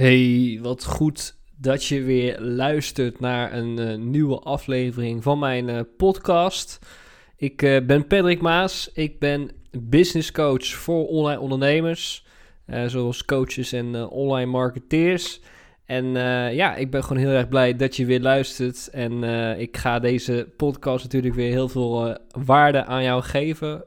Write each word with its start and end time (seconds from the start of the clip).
Hey, 0.00 0.58
wat 0.62 0.84
goed 0.84 1.34
dat 1.56 1.84
je 1.84 2.02
weer 2.02 2.40
luistert 2.40 3.20
naar 3.20 3.52
een 3.52 3.78
eh, 3.78 3.98
nieuwe 3.98 4.38
aflevering 4.38 5.22
van 5.22 5.38
mijn 5.38 5.68
eh, 5.68 5.80
podcast. 5.96 6.78
Ik 7.36 7.62
eh, 7.62 7.86
ben 7.86 8.06
Patrick 8.06 8.40
Maas. 8.40 8.90
Ik 8.94 9.18
ben 9.18 9.50
business 9.78 10.32
coach 10.32 10.66
voor 10.66 11.06
online 11.06 11.40
ondernemers, 11.40 12.26
zoals 12.86 13.24
coaches 13.24 13.72
en 13.72 14.08
online 14.08 14.50
marketeers. 14.50 15.40
En 15.84 16.04
ja, 16.54 16.76
ik 16.76 16.90
ben 16.90 17.02
gewoon 17.04 17.22
heel 17.22 17.32
erg 17.32 17.48
blij 17.48 17.76
dat 17.76 17.96
je 17.96 18.06
weer 18.06 18.20
luistert. 18.20 18.88
En 18.92 19.22
ik 19.58 19.76
ga 19.76 19.98
deze 19.98 20.48
podcast 20.56 21.04
natuurlijk 21.04 21.34
weer 21.34 21.50
heel 21.50 21.68
veel 21.68 22.18
waarde 22.44 22.84
aan 22.84 23.02
jou 23.02 23.22
geven. 23.22 23.84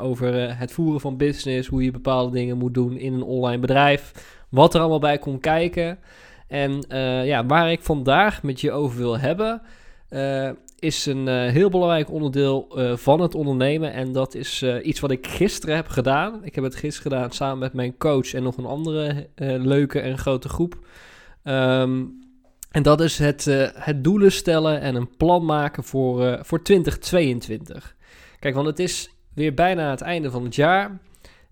over 0.00 0.58
het 0.58 0.72
voeren 0.72 1.00
van 1.00 1.16
business, 1.16 1.68
hoe 1.68 1.84
je 1.84 1.90
bepaalde 1.90 2.32
dingen 2.32 2.58
moet 2.58 2.74
doen 2.74 2.96
in 2.96 3.12
een 3.12 3.22
online 3.22 3.60
bedrijf. 3.60 4.12
Wat 4.52 4.74
er 4.74 4.80
allemaal 4.80 4.98
bij 4.98 5.18
komt 5.18 5.40
kijken. 5.40 5.98
En 6.46 6.80
eh, 6.88 7.26
ja, 7.26 7.46
waar 7.46 7.70
ik 7.72 7.82
vandaag 7.82 8.42
met 8.42 8.60
je 8.60 8.72
over 8.72 8.98
wil 8.98 9.18
hebben, 9.18 9.62
eh, 10.08 10.50
is 10.78 11.06
een 11.06 11.28
eh, 11.28 11.50
heel 11.50 11.70
belangrijk 11.70 12.10
onderdeel 12.10 12.78
van 12.94 13.20
het 13.20 13.34
ondernemen. 13.34 13.92
En 13.92 14.12
dat 14.12 14.34
is 14.34 14.64
iets 14.82 15.00
wat 15.00 15.10
ik 15.10 15.26
gisteren 15.26 15.76
heb 15.76 15.88
gedaan. 15.88 16.44
Ik 16.44 16.54
heb 16.54 16.64
het 16.64 16.74
gisteren 16.74 17.12
gedaan 17.12 17.30
samen 17.30 17.58
met 17.58 17.72
mijn 17.72 17.96
coach 17.96 18.34
en 18.34 18.42
nog 18.42 18.56
een 18.56 18.66
andere 18.66 19.28
leuke 19.58 20.00
en 20.00 20.18
grote 20.18 20.48
groep. 20.48 20.78
Ehm, 21.42 22.04
en 22.70 22.82
dat 22.82 23.00
is 23.00 23.18
het, 23.18 23.44
het 23.74 24.04
doelen 24.04 24.32
stellen 24.32 24.80
en 24.80 24.94
een 24.94 25.16
plan 25.16 25.44
maken 25.44 25.84
voor, 25.84 26.38
voor 26.42 26.62
2022. 26.62 27.96
Kijk, 28.38 28.54
want 28.54 28.66
het 28.66 28.78
is 28.78 29.10
weer 29.34 29.54
bijna 29.54 29.90
het 29.90 30.00
einde 30.00 30.30
van 30.30 30.44
het 30.44 30.54
jaar. 30.54 31.00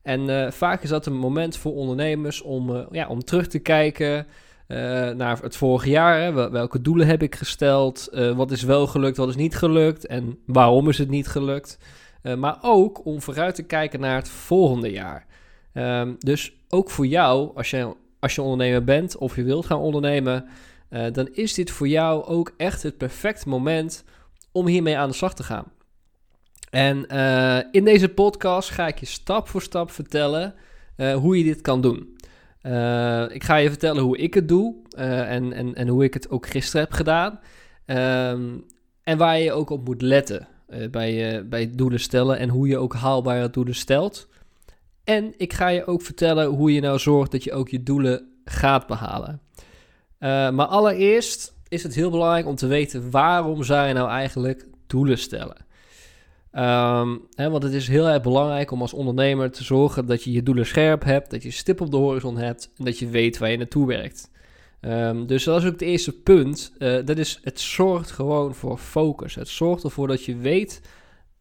En 0.02 0.44
eh, 0.44 0.50
vaak 0.50 0.82
is 0.82 0.88
dat 0.88 1.06
een 1.06 1.16
moment 1.16 1.56
voor 1.56 1.74
ondernemers 1.74 2.42
om, 2.42 2.76
eh, 2.76 2.86
ja, 2.90 3.08
om 3.08 3.24
terug 3.24 3.46
te 3.46 3.58
kijken 3.58 4.26
eh, 4.66 4.76
naar 5.10 5.38
het 5.42 5.56
vorige 5.56 5.90
jaar. 5.90 6.20
Hè. 6.20 6.32
Wel- 6.32 6.50
Welke 6.50 6.80
doelen 6.80 7.06
heb 7.06 7.22
ik 7.22 7.34
gesteld? 7.34 8.08
Wat 8.36 8.50
is 8.50 8.62
wel 8.62 8.86
gelukt, 8.86 9.16
wat 9.16 9.28
is 9.28 9.36
niet 9.36 9.56
gelukt? 9.56 10.06
En 10.06 10.38
waarom 10.46 10.88
is 10.88 10.98
het 10.98 11.08
niet 11.08 11.28
gelukt? 11.28 11.78
Maar 12.38 12.58
ook 12.62 13.04
om 13.06 13.20
vooruit 13.20 13.54
te 13.54 13.62
kijken 13.62 14.00
naar 14.00 14.16
het 14.16 14.28
volgende 14.28 14.90
jaar. 14.90 15.26
Ehm, 15.72 16.12
dus 16.18 16.52
ook 16.68 16.90
voor 16.90 17.06
jou, 17.06 17.56
als 17.56 17.70
je, 17.70 17.94
als 18.20 18.34
je 18.34 18.42
ondernemer 18.42 18.84
bent 18.84 19.16
of 19.16 19.36
je 19.36 19.42
wilt 19.42 19.66
gaan 19.66 19.78
ondernemen, 19.78 20.44
dan 21.12 21.28
is 21.32 21.54
dit 21.54 21.70
voor 21.70 21.88
jou 21.88 22.24
ook 22.24 22.52
echt 22.56 22.82
het 22.82 22.96
perfecte 22.96 23.48
moment 23.48 24.04
om 24.52 24.66
hiermee 24.66 24.98
aan 24.98 25.08
de 25.08 25.14
slag 25.14 25.34
te 25.34 25.42
gaan. 25.42 25.64
En 26.70 27.08
eh, 27.08 27.58
in 27.70 27.84
deze 27.84 28.08
podcast 28.08 28.70
ga 28.70 28.86
ik 28.86 28.98
je 28.98 29.06
stap 29.06 29.48
voor 29.48 29.62
stap 29.62 29.90
vertellen 29.90 30.54
eh, 30.96 31.14
hoe 31.14 31.38
je 31.38 31.44
dit 31.44 31.60
kan 31.60 31.80
doen. 31.80 32.16
Eh, 32.60 33.24
ik 33.28 33.44
ga 33.44 33.56
je 33.56 33.68
vertellen 33.68 34.02
hoe 34.02 34.18
ik 34.18 34.34
het 34.34 34.48
doe 34.48 34.74
en, 34.96 35.52
en, 35.52 35.74
en 35.74 35.88
hoe 35.88 36.04
ik 36.04 36.14
het 36.14 36.30
ook 36.30 36.46
gisteren 36.46 36.80
heb 36.80 36.92
gedaan. 36.92 37.40
Ehm, 37.84 38.48
en 39.02 39.18
waar 39.18 39.38
je 39.38 39.52
ook 39.52 39.70
op 39.70 39.84
moet 39.84 40.02
letten 40.02 40.48
bij, 40.90 41.48
bij 41.48 41.70
doelen 41.74 42.00
stellen 42.00 42.38
en 42.38 42.48
hoe 42.48 42.68
je 42.68 42.78
ook 42.78 42.94
haalbare 42.94 43.50
doelen 43.50 43.74
stelt. 43.74 44.28
En 45.04 45.34
ik 45.36 45.52
ga 45.52 45.68
je 45.68 45.86
ook 45.86 46.02
vertellen 46.02 46.46
hoe 46.46 46.74
je 46.74 46.80
nou 46.80 46.98
zorgt 46.98 47.30
dat 47.30 47.44
je 47.44 47.52
ook 47.52 47.68
je 47.68 47.82
doelen 47.82 48.28
gaat 48.44 48.86
behalen. 48.86 49.40
Eh, 50.18 50.50
maar 50.50 50.66
allereerst 50.66 51.54
is 51.68 51.82
het 51.82 51.94
heel 51.94 52.10
belangrijk 52.10 52.46
om 52.46 52.54
te 52.54 52.66
weten 52.66 53.10
waarom 53.10 53.64
zou 53.64 53.86
je 53.88 53.94
nou 53.94 54.08
eigenlijk 54.08 54.66
doelen 54.86 55.18
stellen. 55.18 55.66
Ehm, 56.52 57.16
hè, 57.34 57.50
want 57.50 57.62
het 57.62 57.72
is 57.72 57.88
heel 57.88 58.08
erg 58.08 58.22
belangrijk 58.22 58.70
om 58.70 58.80
als 58.80 58.92
ondernemer 58.92 59.50
te 59.50 59.64
zorgen 59.64 60.06
dat 60.06 60.24
je 60.24 60.32
je 60.32 60.42
doelen 60.42 60.66
scherp 60.66 61.04
hebt, 61.04 61.30
dat 61.30 61.42
je 61.42 61.50
stip 61.50 61.80
op 61.80 61.90
de 61.90 61.96
horizon 61.96 62.36
hebt 62.36 62.72
en 62.76 62.84
dat 62.84 62.98
je 62.98 63.08
weet 63.08 63.38
waar 63.38 63.50
je 63.50 63.56
naartoe 63.56 63.86
werkt. 63.86 64.30
Ehm, 64.80 65.26
dus 65.26 65.44
dat 65.44 65.58
is 65.58 65.66
ook 65.66 65.72
het 65.72 65.82
eerste 65.82 66.12
punt. 66.12 66.72
Eh, 66.78 66.98
dat 67.04 67.18
is, 67.18 67.40
het 67.42 67.60
zorgt 67.60 68.10
gewoon 68.10 68.54
voor 68.54 68.78
focus. 68.78 69.34
Het 69.34 69.48
zorgt 69.48 69.84
ervoor 69.84 70.08
dat 70.08 70.24
je 70.24 70.36
weet 70.36 70.80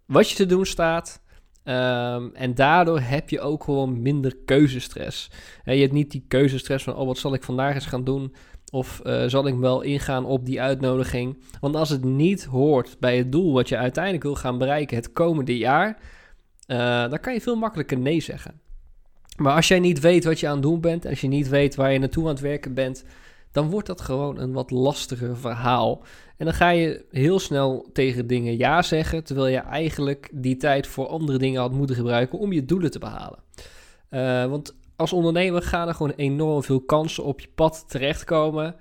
wat 0.05 0.29
je 0.29 0.35
te 0.35 0.45
doen 0.45 0.65
staat. 0.65 1.21
Ehm, 1.69 2.29
en 2.33 2.55
daardoor 2.55 2.99
heb 2.99 3.29
je 3.29 3.41
ook 3.41 3.63
gewoon 3.63 4.01
minder 4.01 4.35
keuzestress. 4.45 5.29
Je 5.63 5.71
hebt 5.71 5.93
niet 5.93 6.11
die 6.11 6.25
keuzestress 6.27 6.83
van, 6.83 6.95
oh, 6.95 7.05
wat 7.05 7.17
zal 7.17 7.33
ik 7.33 7.43
vandaag 7.43 7.73
eens 7.73 7.85
gaan 7.85 8.03
doen? 8.03 8.33
Of 8.71 8.99
eh, 8.99 9.23
zal 9.27 9.47
ik 9.47 9.55
wel 9.55 9.81
ingaan 9.81 10.25
op 10.25 10.45
die 10.45 10.61
uitnodiging? 10.61 11.37
Want 11.61 11.75
als 11.75 11.89
het 11.89 12.03
niet 12.03 12.45
hoort 12.45 12.95
bij 12.99 13.17
het 13.17 13.31
doel 13.31 13.53
wat 13.53 13.69
je 13.69 13.77
uiteindelijk 13.77 14.23
wil 14.23 14.35
gaan 14.35 14.57
bereiken 14.57 14.95
het 14.97 15.11
komende 15.11 15.57
jaar, 15.57 15.97
eh, 16.65 17.09
dan 17.09 17.19
kan 17.19 17.33
je 17.33 17.41
veel 17.41 17.55
makkelijker 17.55 17.97
nee 17.97 18.21
zeggen. 18.21 18.61
Maar 19.37 19.55
als 19.55 19.67
jij 19.67 19.79
niet 19.79 19.99
weet 19.99 20.23
wat 20.23 20.39
je 20.39 20.47
aan 20.47 20.53
het 20.53 20.63
doen 20.63 20.81
bent, 20.81 21.05
als 21.05 21.21
je 21.21 21.27
niet 21.27 21.49
weet 21.49 21.75
waar 21.75 21.91
je 21.91 21.99
naartoe 21.99 22.23
aan 22.23 22.29
het 22.29 22.39
werken 22.39 22.73
bent, 22.73 23.03
dan 23.51 23.69
wordt 23.69 23.87
dat 23.87 24.01
gewoon 24.01 24.39
een 24.39 24.53
wat 24.53 24.71
lastiger 24.71 25.37
verhaal. 25.37 26.03
En 26.39 26.45
dan 26.45 26.53
ga 26.53 26.69
je 26.69 27.05
heel 27.11 27.39
snel 27.39 27.89
tegen 27.93 28.27
dingen 28.27 28.57
ja 28.57 28.81
zeggen, 28.81 29.23
terwijl 29.23 29.47
je 29.47 29.57
eigenlijk 29.57 30.29
die 30.33 30.57
tijd 30.57 30.87
voor 30.87 31.07
andere 31.07 31.37
dingen 31.37 31.61
had 31.61 31.71
moeten 31.71 31.95
gebruiken 31.95 32.39
om 32.39 32.53
je 32.53 32.65
doelen 32.65 32.91
te 32.91 32.99
behalen. 32.99 33.39
Eh, 34.09 34.45
want 34.45 34.75
als 34.95 35.13
ondernemer 35.13 35.61
gaan 35.61 35.87
er 35.87 35.93
gewoon 35.93 36.13
enorm 36.15 36.63
veel 36.63 36.81
kansen 36.81 37.23
op 37.23 37.39
je 37.39 37.47
pad 37.55 37.85
terechtkomen. 37.87 38.75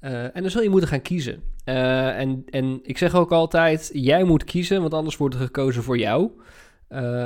Eh, 0.00 0.36
en 0.36 0.42
dan 0.42 0.50
zul 0.50 0.62
je 0.62 0.70
moeten 0.70 0.88
gaan 0.88 1.02
kiezen. 1.02 1.42
Eh, 1.64 2.18
en, 2.18 2.42
en 2.50 2.80
ik 2.82 2.98
zeg 2.98 3.14
ook 3.14 3.32
altijd, 3.32 3.90
jij 3.92 4.24
moet 4.24 4.44
kiezen, 4.44 4.80
want 4.80 4.94
anders 4.94 5.16
wordt 5.16 5.34
er 5.34 5.40
gekozen 5.40 5.82
voor 5.82 5.98
jou. 5.98 6.30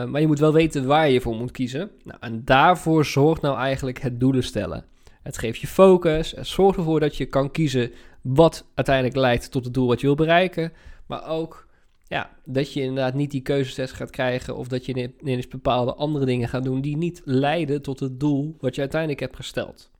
Maar 0.06 0.20
je 0.20 0.26
moet 0.26 0.38
wel 0.38 0.52
weten 0.52 0.86
waar 0.86 1.10
je 1.10 1.20
voor 1.20 1.34
moet 1.36 1.50
kiezen. 1.50 1.90
Nou, 2.02 2.18
en 2.20 2.42
daarvoor 2.44 3.04
zorgt 3.04 3.42
nou 3.42 3.58
eigenlijk 3.58 4.00
het 4.00 4.20
doelen 4.20 4.44
stellen. 4.44 4.84
Het 5.24 5.38
geeft 5.38 5.60
je 5.60 5.66
focus. 5.66 6.30
Het 6.30 6.46
zorgt 6.46 6.78
ervoor 6.78 7.00
dat 7.00 7.16
je 7.16 7.24
kan 7.24 7.50
kiezen 7.50 7.92
wat 8.22 8.66
uiteindelijk 8.74 9.16
leidt 9.16 9.50
tot 9.50 9.64
het 9.64 9.74
doel 9.74 9.86
wat 9.86 10.00
je 10.00 10.06
wil 10.06 10.16
bereiken. 10.16 10.72
Maar 11.06 11.28
ook 11.28 11.66
ja, 12.06 12.30
dat 12.44 12.72
je 12.72 12.80
inderdaad 12.80 13.14
niet 13.14 13.30
die 13.30 13.40
keuzes 13.40 13.90
gaat 13.90 14.10
krijgen. 14.10 14.56
Of 14.56 14.68
dat 14.68 14.86
je 14.86 15.12
ineens 15.20 15.48
bepaalde 15.48 15.94
andere 15.94 16.24
dingen 16.24 16.48
gaat 16.48 16.64
doen 16.64 16.80
die 16.80 16.96
niet 16.96 17.22
leiden 17.24 17.82
tot 17.82 18.00
het 18.00 18.20
doel 18.20 18.56
wat 18.60 18.74
je 18.74 18.80
uiteindelijk 18.80 19.20
hebt 19.20 19.36
gesteld. 19.36 19.90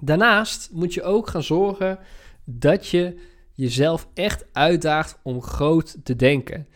Daarnaast 0.00 0.70
moet 0.72 0.94
je 0.94 1.02
ook 1.02 1.28
gaan 1.28 1.42
zorgen 1.42 1.98
dat 2.44 2.86
je 2.86 3.16
jezelf 3.52 4.08
echt 4.14 4.44
uitdaagt 4.52 5.18
om 5.22 5.42
groot 5.42 5.96
te 6.04 6.16
denken. 6.16 6.68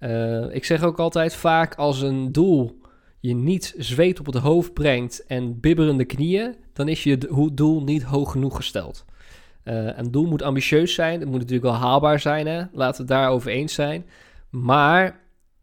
Uh, 0.00 0.54
ik 0.54 0.64
zeg 0.64 0.82
ook 0.82 0.98
altijd 0.98 1.34
vaak 1.34 1.74
als 1.74 2.00
een 2.00 2.32
doel 2.32 2.80
je 3.20 3.34
niet 3.34 3.74
zweet 3.76 4.18
op 4.18 4.26
het 4.26 4.34
hoofd 4.34 4.72
brengt 4.72 5.26
en 5.26 5.60
bibberende 5.60 6.04
knieën, 6.04 6.54
dan 6.76 6.88
is 6.88 7.02
je 7.02 7.18
doel 7.54 7.82
niet 7.82 8.02
hoog 8.02 8.30
genoeg 8.30 8.56
gesteld. 8.56 9.04
Uh, 9.64 9.98
een 9.98 10.10
doel 10.10 10.26
moet 10.26 10.42
ambitieus 10.42 10.94
zijn, 10.94 11.20
het 11.20 11.28
moet 11.28 11.38
natuurlijk 11.38 11.64
wel 11.64 11.74
haalbaar 11.74 12.20
zijn, 12.20 12.46
laten 12.72 13.06
we 13.06 13.12
het 13.12 13.20
daarover 13.20 13.50
eens 13.50 13.74
zijn. 13.74 14.06
Maar 14.50 15.20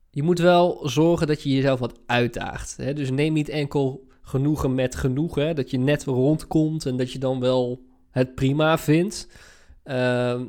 je 0.09 0.23
moet 0.23 0.39
wel 0.39 0.89
zorgen 0.89 1.27
dat 1.27 1.43
je 1.43 1.49
jezelf 1.49 1.79
wat 1.79 1.99
uitdaagt. 2.05 2.77
Hè? 2.77 2.93
Dus 2.93 3.11
neem 3.11 3.33
niet 3.33 3.49
enkel 3.49 4.07
genoegen 4.21 4.75
met 4.75 4.95
genoegen, 4.95 5.55
dat 5.55 5.71
je 5.71 5.77
net 5.77 6.03
rondkomt 6.03 6.85
en 6.85 6.97
dat 6.97 7.11
je 7.11 7.19
dan 7.19 7.39
wel 7.39 7.85
het 8.11 8.35
prima 8.35 8.77
vindt. 8.77 9.27
Uh, 9.85 10.41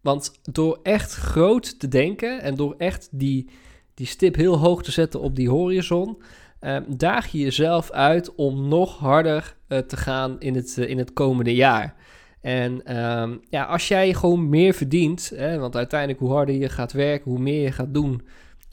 want 0.00 0.38
door 0.42 0.78
echt 0.82 1.14
groot 1.14 1.78
te 1.80 1.88
denken 1.88 2.42
en 2.42 2.54
door 2.54 2.74
echt 2.78 3.08
die, 3.10 3.50
die 3.94 4.06
stip 4.06 4.34
heel 4.34 4.58
hoog 4.58 4.82
te 4.82 4.92
zetten 4.92 5.20
op 5.20 5.36
die 5.36 5.48
horizon, 5.48 6.22
uh, 6.64 6.76
daag 6.88 7.26
je 7.26 7.38
jezelf 7.38 7.90
uit 7.90 8.34
om 8.34 8.68
nog 8.68 8.98
harder 8.98 9.56
uh, 9.68 9.78
te 9.78 9.96
gaan 9.96 10.40
in 10.40 10.54
het, 10.54 10.76
uh, 10.78 10.88
in 10.88 10.98
het 10.98 11.12
komende 11.12 11.54
jaar. 11.54 11.94
En 12.40 12.96
um, 12.96 13.40
ja, 13.48 13.64
als 13.64 13.88
jij 13.88 14.14
gewoon 14.14 14.48
meer 14.48 14.74
verdient, 14.74 15.32
hè, 15.34 15.58
want 15.58 15.76
uiteindelijk 15.76 16.20
hoe 16.20 16.32
harder 16.32 16.54
je 16.54 16.68
gaat 16.68 16.92
werken, 16.92 17.30
hoe 17.30 17.40
meer 17.40 17.62
je 17.62 17.72
gaat 17.72 17.94
doen, 17.94 18.22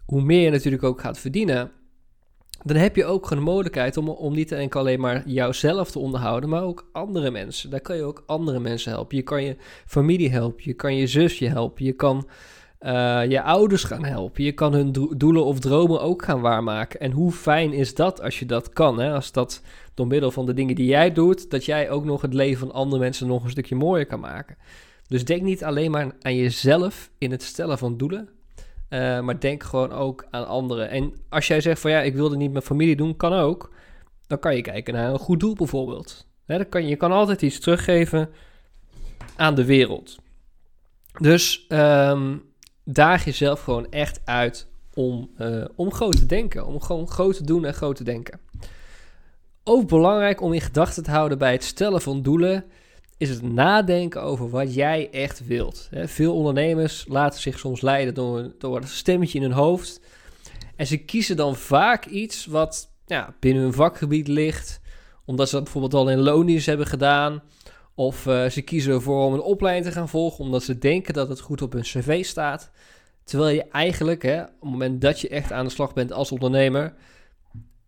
hoe 0.06 0.22
meer 0.22 0.42
je 0.42 0.50
natuurlijk 0.50 0.84
ook 0.84 1.02
gaat 1.02 1.20
verdienen, 1.20 1.72
dan 2.64 2.78
heb 2.78 2.96
je 2.96 3.06
ook 3.06 3.30
de 3.30 3.36
mogelijkheid 3.36 3.98
om, 3.98 4.10
om 4.10 4.34
niet 4.34 4.52
enkel 4.52 4.80
alleen 4.80 5.00
maar 5.00 5.30
jouzelf 5.30 5.92
te 5.92 6.00
onderhouden, 6.00 6.50
maar 6.50 6.64
ook 6.64 6.90
andere 6.92 7.32
mensen. 7.32 7.70
Daar 7.70 7.82
kan 7.82 7.96
je 7.96 8.04
ook 8.04 8.24
andere 8.26 8.60
mensen 8.60 8.92
helpen. 8.92 9.18
Je 9.18 9.24
kan 9.24 9.44
je 9.44 9.56
familie 9.86 10.30
helpen, 10.30 10.64
je 10.66 10.74
kan 10.74 10.96
je 10.96 11.08
zusje 11.08 11.48
helpen, 11.48 11.86
je 11.86 11.94
kan 11.94 12.28
uh, 12.82 13.30
je 13.30 13.42
ouders 13.42 13.84
gaan 13.84 14.06
helpen, 14.06 14.44
je 14.44 14.52
kan 14.52 14.74
hun 14.74 14.92
do 14.92 15.18
doelen 15.18 15.46
of 15.46 15.60
dromen 15.60 16.02
ook 16.02 16.24
gaan 16.24 16.42
waarmaken. 16.42 17.00
En 17.00 17.12
hoe 17.12 17.32
fijn 17.32 17.74
is 17.74 17.96
dat 17.96 18.22
als 18.22 18.40
je 18.40 18.46
dat 18.46 18.70
kan? 18.70 19.00
Hè? 19.00 19.14
Als 19.14 19.32
dat 19.32 19.62
door 19.94 20.08
middel 20.08 20.32
van 20.32 20.46
de 20.46 20.54
dingen 20.54 20.76
die 20.76 20.86
jij 20.86 21.14
doet, 21.14 21.50
dat 21.50 21.66
jij 21.66 21.90
ook 21.90 22.06
nog 22.06 22.22
het 22.22 22.34
leven 22.34 22.60
van 22.60 22.72
andere 22.72 23.02
mensen 23.02 23.28
nog 23.28 23.44
een 23.44 23.50
stukje 23.50 23.76
mooier 23.76 24.06
kan 24.06 24.20
maken. 24.20 24.58
Dus 25.08 25.26
denk 25.26 25.42
niet 25.42 25.64
alleen 25.64 25.92
maar 25.92 26.16
aan 26.22 26.36
jezelf 26.36 27.12
in 27.18 27.32
het 27.32 27.44
stellen 27.44 27.78
van 27.78 27.98
doelen, 27.98 28.30
uh, 28.90 29.20
maar 29.20 29.40
denk 29.40 29.64
gewoon 29.64 29.92
ook 29.92 30.26
aan 30.30 30.48
anderen. 30.48 30.90
En 30.90 31.14
als 31.30 31.48
jij 31.48 31.62
zegt 31.62 31.82
van 31.82 31.92
ja, 31.92 32.02
ik 32.02 32.16
wilde 32.16 32.38
niet 32.38 32.52
met 32.52 32.64
familie 32.64 32.96
doen, 32.96 33.18
kan 33.18 33.34
ook. 33.34 33.72
Dan 34.28 34.40
kan 34.40 34.56
je 34.56 34.62
kijken 34.62 34.94
naar 34.94 35.14
een 35.14 35.20
goed 35.20 35.40
doel 35.40 35.56
bijvoorbeeld. 35.56 36.28
Hè, 36.46 36.58
dan 36.58 36.70
kan, 36.70 36.88
je 36.88 36.96
kan 36.96 37.12
altijd 37.12 37.42
iets 37.42 37.60
teruggeven 37.60 38.30
aan 39.36 39.56
de 39.56 39.66
wereld. 39.66 40.18
Dus 41.20 41.66
um, 41.70 42.51
daag 42.84 43.26
jezelf 43.26 43.62
gewoon 43.62 43.92
echt 43.92 44.22
uit 44.26 44.68
om, 44.94 45.30
uh, 45.40 45.66
om 45.76 45.94
groot 45.94 46.18
te 46.18 46.26
denken. 46.26 46.66
Om 46.66 46.82
gewoon 46.82 47.08
groot 47.08 47.36
te 47.36 47.44
doen 47.44 47.66
en 47.66 47.74
groot 47.74 47.96
te 47.96 48.04
denken. 48.04 48.40
ook 49.64 49.88
belangrijk 49.88 50.42
om 50.42 50.54
in 50.54 50.62
gedachten 50.62 51.04
te 51.04 51.12
houden 51.12 51.38
bij 51.38 51.52
het 51.52 51.64
stellen 51.64 52.02
van 52.02 52.22
doelen, 52.22 52.66
is 53.18 53.30
het 53.30 53.42
nadenken 53.42 54.22
over 54.22 54.50
wat 54.50 54.74
jij 54.74 55.10
echt 55.12 55.48
wilt. 55.48 55.90
Veel 55.92 56.36
ondernemers 56.36 57.06
laten 57.08 57.42
zich 57.42 57.60
soms 57.60 57.82
leiden 57.82 58.14
door, 58.14 58.52
door 58.58 58.78
een 58.78 58.88
stemmetje 58.88 59.38
in 59.38 59.44
hun 59.44 59.54
hoofd. 59.54 60.02
En 60.76 60.88
ze 60.88 60.98
kiezen 60.98 61.36
dan 61.36 61.56
vaak 61.56 62.06
iets 62.06 62.46
wat 62.46 62.90
ja, 63.06 63.34
binnen 63.40 63.64
hun 63.64 63.74
vakgebied 63.74 64.28
ligt, 64.28 64.80
omdat 65.26 65.50
ze 65.50 65.56
dat 65.56 65.64
bijvoorbeeld 65.64 65.94
al 65.94 66.10
in 66.10 66.20
loondienst 66.20 66.66
hebben 66.66 66.88
gedaan. 66.88 67.42
Of 68.02 68.26
uh, 68.26 68.46
ze 68.46 68.62
kiezen 68.62 68.94
ervoor 68.94 69.26
om 69.26 69.34
een 69.34 69.42
opleiding 69.42 69.86
te 69.86 69.92
gaan 69.92 70.10
volgen, 70.10 70.44
omdat 70.44 70.64
ze 70.64 70.78
denken 70.78 71.14
dat 71.14 71.30
het 71.30 71.40
goed 71.40 71.62
op 71.62 71.74
hun 71.74 71.82
cv 71.82 72.26
staat. 72.26 72.72
Terwijl 73.24 73.56
je 73.56 73.64
eigenlijk, 73.64 74.22
hè, 74.22 74.42
op 74.42 74.48
het 74.48 74.70
moment 74.70 75.02
dat 75.02 75.20
je 75.20 75.30
echt 75.30 75.52
aan 75.52 75.66
de 75.66 75.72
slag 75.72 75.94
bent 75.94 76.14
als 76.14 76.32
ondernemer, 76.32 76.94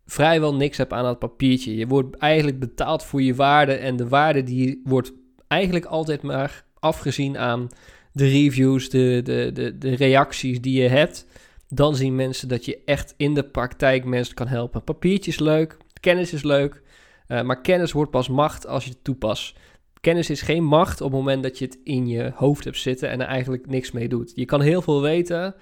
vrijwel 0.06 0.54
niks 0.54 0.76
hebt 0.76 0.92
aan 0.92 1.04
dat 1.04 1.18
papiertje. 1.18 1.76
Je 1.76 1.86
wordt 1.86 2.16
eigenlijk 2.16 2.58
betaald 2.58 3.02
voor 3.02 3.22
je 3.22 3.34
waarde 3.34 3.72
en 3.72 3.96
de 3.96 4.08
waarde 4.08 4.42
die 4.42 4.80
wordt 4.84 5.12
eigenlijk 5.48 5.84
altijd 5.84 6.22
maar 6.22 6.64
afgezien 6.78 7.38
aan 7.38 7.68
de 8.12 8.28
reviews, 8.28 8.90
de, 8.90 9.20
de, 9.24 9.78
de, 9.78 9.94
reacties 9.94 10.60
die 10.60 10.82
je 10.82 10.88
hebt. 10.88 11.26
Dan 11.68 11.96
zien 11.96 12.14
mensen 12.14 12.48
dat 12.48 12.64
je 12.64 12.82
echt 12.84 13.14
in 13.16 13.34
de 13.34 13.44
praktijk 13.44 14.04
mensen 14.04 14.34
kan 14.34 14.48
helpen. 14.48 14.84
Papiertje 14.84 15.30
is 15.30 15.38
leuk, 15.38 15.76
kennis 16.00 16.32
is 16.32 16.42
leuk, 16.42 16.82
uh, 17.28 17.42
maar 17.42 17.60
kennis 17.60 17.92
wordt 17.92 18.10
pas 18.10 18.28
macht 18.28 18.66
als 18.66 18.84
je 18.84 18.90
het 18.90 19.04
toepast. 19.04 19.56
Kennis 20.04 20.30
is 20.30 20.42
geen 20.42 20.64
macht 20.64 21.00
op 21.00 21.10
het 21.10 21.18
moment 21.18 21.42
dat 21.42 21.58
je 21.58 21.64
het 21.64 21.78
in 21.84 22.06
je 22.06 22.32
hoofd 22.34 22.64
hebt 22.64 22.78
zitten 22.78 23.10
en 23.10 23.20
er 23.20 23.26
eigenlijk 23.26 23.66
niks 23.66 23.92
mee 23.92 24.08
doet. 24.08 24.32
Je 24.34 24.44
kan 24.44 24.60
heel 24.60 24.82
veel 24.82 25.02
weten, 25.02 25.54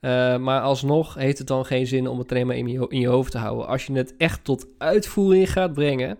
uh, 0.00 0.36
maar 0.36 0.60
alsnog 0.60 1.14
heeft 1.14 1.38
het 1.38 1.46
dan 1.46 1.64
geen 1.64 1.86
zin 1.86 2.08
om 2.08 2.18
het 2.18 2.30
alleen 2.30 2.46
maar 2.46 2.56
in 2.56 2.98
je, 3.00 3.06
hoofd 3.06 3.30
te 3.30 3.38
houden. 3.38 3.66
Als 3.66 3.86
je 3.86 3.92
het 3.92 4.16
echt 4.16 4.44
tot 4.44 4.66
uitvoering 4.78 5.52
gaat 5.52 5.72
brengen 5.72 6.18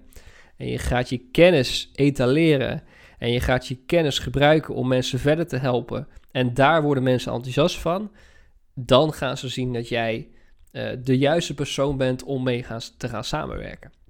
en 0.56 0.66
je 0.66 0.78
gaat 0.78 1.08
je 1.08 1.18
kennis 1.18 1.90
etaleren 1.94 2.82
en 3.18 3.32
je 3.32 3.40
gaat 3.40 3.66
je 3.66 3.76
kennis 3.86 4.18
gebruiken 4.18 4.74
om 4.74 4.88
mensen 4.88 5.18
verder 5.18 5.46
te 5.46 5.56
helpen 5.56 6.08
en 6.30 6.54
daar 6.54 6.82
worden 6.82 7.02
mensen 7.02 7.32
enthousiast 7.32 7.78
van, 7.78 8.10
dan 8.74 9.12
gaan 9.12 9.36
ze 9.36 9.48
zien 9.48 9.72
dat 9.72 9.88
jij 9.88 10.28
uh, 10.72 10.90
de 11.02 11.18
juiste 11.18 11.54
persoon 11.54 11.96
bent 11.96 12.22
om 12.22 12.42
mee 12.42 12.62
gaan, 12.62 12.80
te 12.96 13.08
gaan 13.08 13.24
samenwerken. 13.24 14.01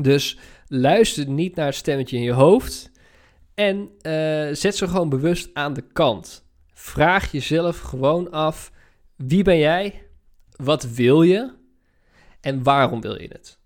Dus 0.00 0.38
luister 0.66 1.28
niet 1.28 1.54
naar 1.54 1.66
het 1.66 1.74
stemmetje 1.74 2.16
in 2.16 2.22
je 2.22 2.32
hoofd 2.32 2.90
en 3.54 3.76
uh, 3.78 4.54
zet 4.54 4.76
ze 4.76 4.88
gewoon 4.88 5.08
bewust 5.08 5.50
aan 5.52 5.74
de 5.74 5.84
kant. 5.92 6.44
Vraag 6.72 7.32
jezelf 7.32 7.80
gewoon 7.80 8.30
af: 8.30 8.72
wie 9.16 9.42
ben 9.42 9.58
jij? 9.58 10.06
Wat 10.56 10.90
wil 10.90 11.22
je? 11.22 11.52
En 12.40 12.62
waarom 12.62 13.00
wil 13.00 13.20
je 13.20 13.28
het? 13.28 13.58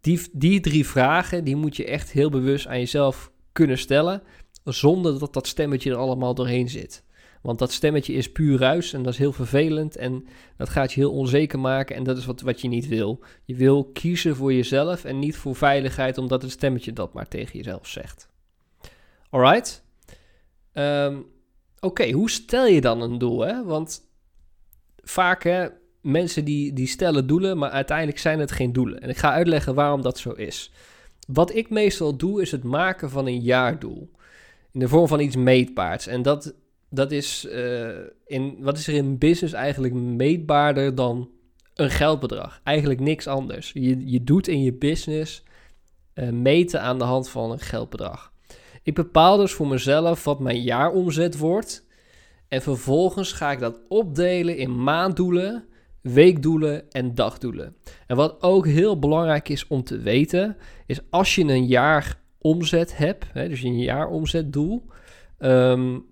Die, 0.00 0.20
die 0.32 0.60
drie 0.60 0.86
vragen 0.86 1.44
die 1.44 1.56
moet 1.56 1.76
je 1.76 1.84
echt 1.84 2.10
heel 2.10 2.30
bewust 2.30 2.66
aan 2.66 2.78
jezelf 2.78 3.32
kunnen 3.52 3.78
stellen, 3.78 4.22
zonder 4.64 5.18
dat 5.18 5.32
dat 5.32 5.46
stemmetje 5.46 5.90
er 5.90 5.96
allemaal 5.96 6.34
doorheen 6.34 6.68
zit. 6.68 7.04
Want 7.42 7.58
dat 7.58 7.72
stemmetje 7.72 8.12
is 8.12 8.32
puur 8.32 8.58
ruis 8.58 8.92
en 8.92 9.02
dat 9.02 9.12
is 9.12 9.18
heel 9.18 9.32
vervelend 9.32 9.96
en 9.96 10.26
dat 10.56 10.68
gaat 10.68 10.92
je 10.92 11.00
heel 11.00 11.12
onzeker 11.12 11.58
maken 11.58 11.96
en 11.96 12.02
dat 12.02 12.16
is 12.16 12.24
wat, 12.24 12.40
wat 12.40 12.60
je 12.60 12.68
niet 12.68 12.88
wil. 12.88 13.20
Je 13.44 13.54
wil 13.54 13.84
kiezen 13.84 14.36
voor 14.36 14.52
jezelf 14.52 15.04
en 15.04 15.18
niet 15.18 15.36
voor 15.36 15.56
veiligheid 15.56 16.18
omdat 16.18 16.42
het 16.42 16.50
stemmetje 16.50 16.92
dat 16.92 17.12
maar 17.12 17.28
tegen 17.28 17.56
jezelf 17.56 17.86
zegt. 17.86 18.28
Alright? 19.30 19.84
Um, 20.72 21.26
Oké, 21.84 22.10
hoe 22.10 22.30
stel 22.30 22.66
je 22.66 22.80
dan 22.80 23.00
een 23.00 23.18
doel? 23.18 23.40
Hè? 23.40 23.64
Want 23.64 24.02
vaak 25.02 25.42
hè, 25.42 25.68
mensen 26.00 26.44
die, 26.44 26.72
die 26.72 26.86
stellen 26.86 27.26
doelen, 27.26 27.58
maar 27.58 27.70
uiteindelijk 27.70 28.18
zijn 28.18 28.38
het 28.38 28.52
geen 28.52 28.72
doelen. 28.72 29.00
En 29.00 29.08
ik 29.08 29.16
ga 29.16 29.32
uitleggen 29.32 29.74
waarom 29.74 30.02
dat 30.02 30.18
zo 30.18 30.30
is. 30.30 30.72
Wat 31.26 31.54
ik 31.54 31.70
meestal 31.70 32.16
doe, 32.16 32.42
is 32.42 32.50
het 32.50 32.62
maken 32.62 33.10
van 33.10 33.26
een 33.26 33.40
jaardoel. 33.40 34.10
In 34.72 34.80
de 34.80 34.88
vorm 34.88 35.08
van 35.08 35.20
iets 35.20 35.36
meetbaars. 35.36 36.06
En 36.06 36.22
dat 36.22 36.54
dat 36.94 37.12
is, 37.12 37.46
uh, 37.48 37.88
in, 38.26 38.56
wat 38.60 38.78
is 38.78 38.86
er 38.86 38.94
in 38.94 39.18
business 39.18 39.54
eigenlijk 39.54 39.94
meetbaarder 39.94 40.94
dan 40.94 41.30
een 41.74 41.90
geldbedrag? 41.90 42.60
Eigenlijk 42.64 43.00
niks 43.00 43.26
anders. 43.26 43.70
Je, 43.74 44.10
je 44.10 44.24
doet 44.24 44.48
in 44.48 44.62
je 44.62 44.72
business 44.72 45.42
uh, 46.14 46.28
meten 46.28 46.80
aan 46.80 46.98
de 46.98 47.04
hand 47.04 47.28
van 47.28 47.50
een 47.50 47.60
geldbedrag. 47.60 48.32
Ik 48.82 48.94
bepaal 48.94 49.36
dus 49.36 49.52
voor 49.52 49.66
mezelf 49.66 50.24
wat 50.24 50.40
mijn 50.40 50.62
jaaromzet 50.62 51.38
wordt. 51.38 51.86
En 52.48 52.62
vervolgens 52.62 53.32
ga 53.32 53.50
ik 53.50 53.58
dat 53.58 53.80
opdelen 53.88 54.56
in 54.56 54.82
maanddoelen, 54.82 55.64
weekdoelen 56.00 56.90
en 56.90 57.14
dagdoelen. 57.14 57.76
En 58.06 58.16
wat 58.16 58.42
ook 58.42 58.66
heel 58.66 58.98
belangrijk 58.98 59.48
is 59.48 59.66
om 59.66 59.84
te 59.84 59.98
weten, 59.98 60.56
is 60.86 61.00
als 61.10 61.34
je 61.34 61.42
een 61.42 61.66
jaar 61.66 62.20
omzet 62.38 62.96
hebt, 62.96 63.24
hè, 63.32 63.48
dus 63.48 63.62
een 63.62 63.78
jaaromzetdoel, 63.78 64.86
um, 65.38 66.10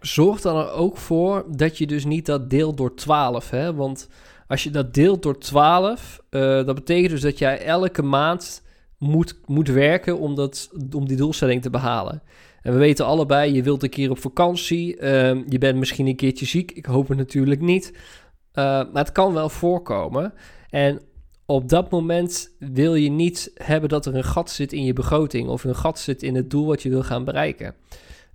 zorg 0.00 0.40
dan 0.40 0.56
er 0.56 0.72
ook 0.72 0.96
voor 0.96 1.44
dat 1.48 1.78
je 1.78 1.86
dus 1.86 2.04
niet 2.04 2.26
dat 2.26 2.50
deelt 2.50 2.76
door 2.76 2.94
12. 2.94 3.50
Hè? 3.50 3.74
Want 3.74 4.08
als 4.46 4.62
je 4.62 4.70
dat 4.70 4.94
deelt 4.94 5.22
door 5.22 5.38
12, 5.38 6.20
uh, 6.30 6.58
eh, 6.58 6.66
dat 6.66 6.74
betekent 6.74 7.10
dus 7.10 7.20
dat 7.20 7.38
jij 7.38 7.64
elke 7.64 8.02
maand 8.02 8.62
moet, 8.98 9.40
moet 9.46 9.68
werken 9.68 10.18
om, 10.18 10.34
dat, 10.34 10.70
om 10.92 11.08
die 11.08 11.16
doelstelling 11.16 11.62
te 11.62 11.70
behalen. 11.70 12.22
En 12.62 12.72
we 12.72 12.78
weten 12.78 13.06
allebei, 13.06 13.54
je 13.54 13.62
wilt 13.62 13.82
een 13.82 13.90
keer 13.90 14.10
op 14.10 14.18
vakantie, 14.18 14.96
uh, 14.96 15.02
je 15.48 15.58
bent 15.58 15.78
misschien 15.78 16.06
een 16.06 16.16
keertje 16.16 16.46
ziek, 16.46 16.70
ik 16.72 16.86
hoop 16.86 17.08
het 17.08 17.18
natuurlijk 17.18 17.60
niet. 17.60 17.92
Uh, 17.94 18.64
maar 18.64 19.04
het 19.04 19.12
kan 19.12 19.32
wel 19.32 19.48
voorkomen. 19.48 20.32
En 20.70 21.00
op 21.46 21.68
dat 21.68 21.90
moment 21.90 22.56
wil 22.58 22.94
je 22.94 23.10
niet 23.10 23.50
hebben 23.54 23.88
dat 23.88 24.06
er 24.06 24.14
een 24.14 24.24
gat 24.24 24.50
zit 24.50 24.72
in 24.72 24.84
je 24.84 24.92
begroting 24.92 25.48
of 25.48 25.64
een 25.64 25.76
gat 25.76 25.98
zit 25.98 26.22
in 26.22 26.34
het 26.34 26.50
doel 26.50 26.66
wat 26.66 26.82
je 26.82 26.88
wil 26.88 27.02
gaan 27.02 27.24
bereiken. 27.24 27.74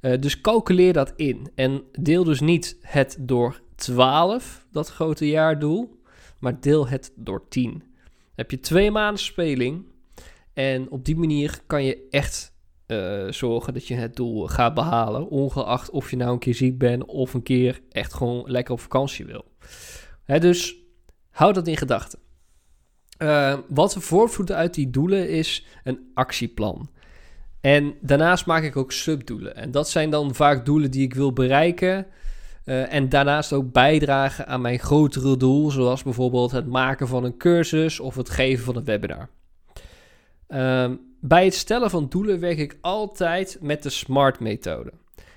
Uh, 0.06 0.20
dus 0.20 0.42
calculeer 0.42 0.94
dat 0.94 1.14
in. 1.16 1.52
En 1.56 1.84
deel 1.92 2.24
dus 2.24 2.40
niet 2.40 2.78
het 2.82 3.18
door 3.20 3.62
12, 3.76 4.66
dat 4.72 4.90
grote 4.90 5.28
jaardoel, 5.28 6.00
maar 6.40 6.60
deel 6.60 6.88
het 6.88 7.12
door 7.16 7.48
10. 7.50 7.72
Dan 7.72 7.82
heb 8.36 8.52
je 8.52 8.60
twee 8.60 8.92
maanden 8.92 9.24
speling. 9.24 9.86
En 10.54 10.90
op 10.90 11.06
die 11.06 11.16
manier 11.16 11.60
kan 11.68 11.84
je 11.84 12.08
echt 12.10 12.54
uh, 12.88 13.32
zorgen 13.32 13.74
dat 13.74 13.88
je 13.88 13.94
het 13.94 14.16
doel 14.16 14.48
gaat 14.48 14.74
behalen. 14.74 15.30
Ongeacht 15.30 15.90
of 15.90 16.10
je 16.10 16.18
nou 16.18 16.32
een 16.32 16.40
keer 16.40 16.56
ziek 16.56 16.78
bent 16.78 17.06
of 17.06 17.34
een 17.34 17.44
keer 17.44 17.82
echt 17.90 18.14
gewoon 18.14 18.52
lekker 18.52 18.74
op 18.74 18.80
vakantie 18.80 19.26
wil. 19.26 19.46
Hè, 20.24 20.40
dus 20.40 20.76
houd 21.30 21.56
dat 21.56 21.68
in 21.68 21.78
gedachten. 21.78 22.20
Uh, 23.18 23.58
wat 23.68 23.94
we 23.94 24.00
voortvloeden 24.00 24.56
uit 24.56 24.74
die 24.74 24.90
doelen 24.90 25.30
is 25.30 25.66
een 25.84 26.12
actieplan. 26.14 26.90
En 27.66 27.96
daarnaast 28.02 28.46
maak 28.46 28.64
ik 28.64 28.76
ook 28.76 28.92
subdoelen. 28.92 29.56
En 29.56 29.72
dat 29.72 29.90
zijn 29.90 30.10
dan 30.10 30.36
vaak 30.36 30.66
doelen 30.66 30.92
die 30.92 31.04
ik 31.04 31.14
wil 31.14 31.34
bereiken. 31.34 32.08
Uh, 32.66 32.94
en 32.94 33.10
daarnaast 33.10 33.54
ook 33.54 33.72
bijdragen 33.72 34.48
aan 34.48 34.62
mijn 34.62 34.80
grotere 34.80 35.38
doel, 35.38 35.72
zoals 35.72 36.04
bijvoorbeeld 36.04 36.52
het 36.52 36.68
maken 36.68 37.08
van 37.08 37.24
een 37.24 37.38
cursus 37.38 38.00
of 38.00 38.16
het 38.16 38.30
geven 38.30 38.66
van 38.66 38.76
een 38.76 38.84
webinar. 38.84 39.30
Uh, 40.50 40.92
bij 41.22 41.46
het 41.46 41.54
stellen 41.54 41.90
van 41.90 42.10
doelen 42.10 42.40
werk 42.40 42.58
ik 42.58 42.78
altijd 42.82 43.58
met 43.62 43.84
de 43.84 43.90
SMART-methode. 43.90 44.92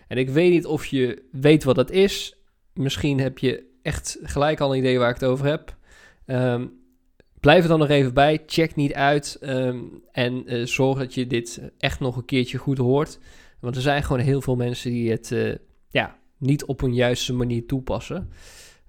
En 0.08 0.16
ik 0.16 0.30
weet 0.30 0.50
niet 0.50 0.66
of 0.66 0.86
je 0.86 1.22
weet 1.32 1.64
wat 1.64 1.74
dat 1.74 1.90
is. 1.90 2.36
Misschien 2.74 3.20
heb 3.20 3.38
je 3.38 3.64
echt 3.82 4.18
gelijk 4.22 4.60
al 4.60 4.72
een 4.72 4.78
idee 4.78 4.98
waar 4.98 5.10
ik 5.10 5.20
het 5.20 5.30
over 5.30 5.46
heb. 5.46 5.76
Um, 6.26 6.72
Blijf 7.40 7.62
er 7.62 7.68
dan 7.68 7.78
nog 7.78 7.88
even 7.88 8.14
bij. 8.14 8.42
Check 8.46 8.74
niet 8.74 8.94
uit. 8.94 9.36
Ehm, 9.40 9.78
en 10.12 10.54
uh, 10.54 10.66
zorg 10.66 10.98
dat 10.98 11.14
je 11.14 11.26
dit 11.26 11.60
echt 11.78 12.00
nog 12.00 12.16
een 12.16 12.24
keertje 12.24 12.58
goed 12.58 12.78
hoort. 12.78 13.18
Want 13.60 13.76
er 13.76 13.82
zijn 13.82 14.02
gewoon 14.02 14.22
heel 14.22 14.40
veel 14.40 14.56
mensen 14.56 14.90
die 14.90 15.10
het 15.10 15.30
uh, 15.30 15.54
ja, 15.90 16.18
niet 16.38 16.64
op 16.64 16.82
een 16.82 16.94
juiste 16.94 17.32
manier 17.32 17.66
toepassen. 17.66 18.30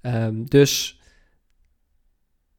Um, 0.01 0.50
dus 0.50 1.00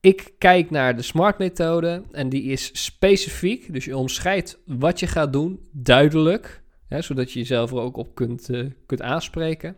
ik 0.01 0.33
kijk 0.39 0.71
naar 0.71 0.97
de 0.97 1.03
SMART-methode. 1.03 2.03
En 2.13 2.29
die 2.29 2.43
is 2.43 2.71
specifiek. 2.85 3.73
Dus 3.73 3.85
je 3.85 3.97
omschrijft 3.97 4.59
wat 4.67 5.01
je 5.01 5.07
gaat 5.07 5.33
doen, 5.33 5.69
duidelijk. 5.73 6.63
Hè, 6.87 7.03
zodat 7.03 7.33
je 7.33 7.39
jezelf 7.39 7.71
er 7.71 7.79
ook 7.79 7.97
op 7.97 8.15
kunt, 8.15 8.49
uh, 8.51 8.71
kunt 8.87 9.03
aanspreken. 9.03 9.77